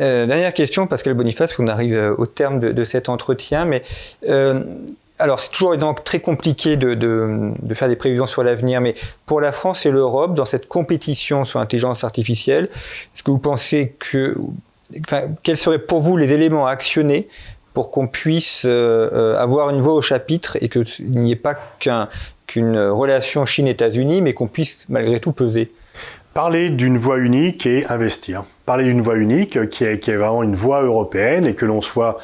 [0.00, 3.82] Euh, dernière question, Pascal Boniface, on arrive euh, au terme de, de cet entretien, mais
[4.28, 4.62] euh,
[5.18, 8.94] alors c'est toujours donc très compliqué de, de, de, faire des prévisions sur l'avenir, mais
[9.26, 12.64] pour la France et l'Europe, dans cette compétition sur l'intelligence artificielle,
[13.14, 14.36] est-ce que vous pensez que,
[15.00, 17.28] enfin, quels seraient pour vous les éléments à actionner
[17.74, 22.08] pour qu'on puisse euh, avoir une voix au chapitre et qu'il n'y ait pas qu'un,
[22.46, 25.70] qu'une relation Chine-États-Unis, mais qu'on puisse malgré tout peser
[26.34, 28.42] Parler d'une voie unique et investir.
[28.66, 32.18] Parler d'une voie unique qui est, vraiment une voie européenne et que l'on soit.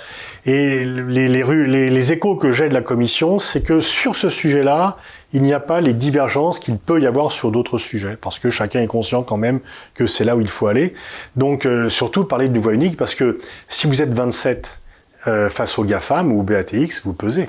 [0.46, 4.96] Et les, échos que j'ai de la Commission, c'est que sur ce sujet-là,
[5.32, 8.50] il n'y a pas les divergences qu'il peut y avoir sur d'autres sujets, parce que
[8.50, 9.60] chacun est conscient quand même
[9.94, 10.92] que c'est là où il faut aller.
[11.36, 14.76] Donc euh, surtout parler d'une voie unique, parce que si vous êtes 27
[15.28, 17.48] euh, face au GAFAM ou BATX, vous pesez.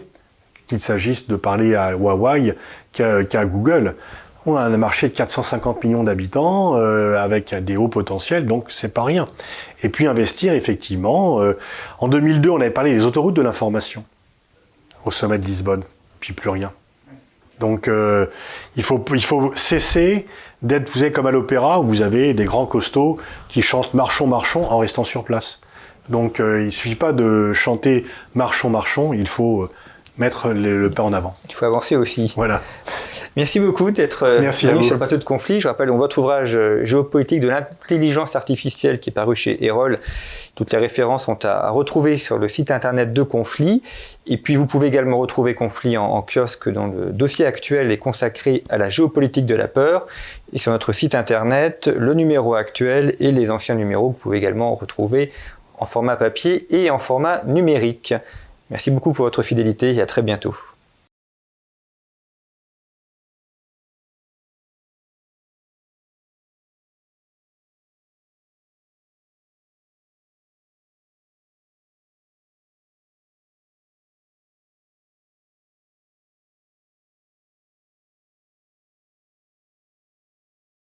[0.72, 2.56] Qu'il s'agisse de parler à Huawei
[2.94, 3.96] qu'à qu Google.
[4.46, 8.94] On a un marché de 450 millions d'habitants euh, avec des hauts potentiels, donc c'est
[8.94, 9.28] pas rien.
[9.84, 11.42] Et puis investir, effectivement.
[11.42, 11.58] Euh,
[12.00, 14.06] en 2002, on avait parlé des autoroutes de l'information
[15.04, 15.84] au sommet de Lisbonne.
[16.22, 16.72] puis plus rien.
[17.60, 18.28] Donc euh,
[18.78, 20.26] il, faut, il faut cesser
[20.62, 23.18] d'être, vous savez, comme à l'opéra, où vous avez des grands costauds
[23.50, 25.60] qui chantent Marchons, marchons en restant sur place.
[26.08, 28.06] Donc il suffit pas de chanter
[28.36, 29.70] Marchons, marchons, il faut
[30.22, 31.36] mettre le, pas en avant.
[31.50, 32.32] Il faut avancer aussi.
[32.38, 32.62] Voilà.
[33.36, 35.60] Merci beaucoup d'être venu sur le plateau de conflit.
[35.60, 40.00] Je rappelle votre ouvrage euh, Géopolitique de l'intelligence artificielle qui est paru chez Erol.
[40.56, 43.84] Toutes les références sont à, retrouver sur le site internet de Conflit.
[44.28, 47.98] Et puis vous pouvez également retrouver Conflit en, en kiosque dont le dossier actuel est
[47.98, 50.06] consacré à la géopolitique de la peur.
[50.54, 54.38] Et sur notre site internet, le numéro actuel et les anciens numéros que vous pouvez
[54.38, 55.32] également retrouver
[55.80, 58.14] en format papier et en format numérique.
[58.72, 60.56] Merci beaucoup pour votre fidélité et à très bientôt.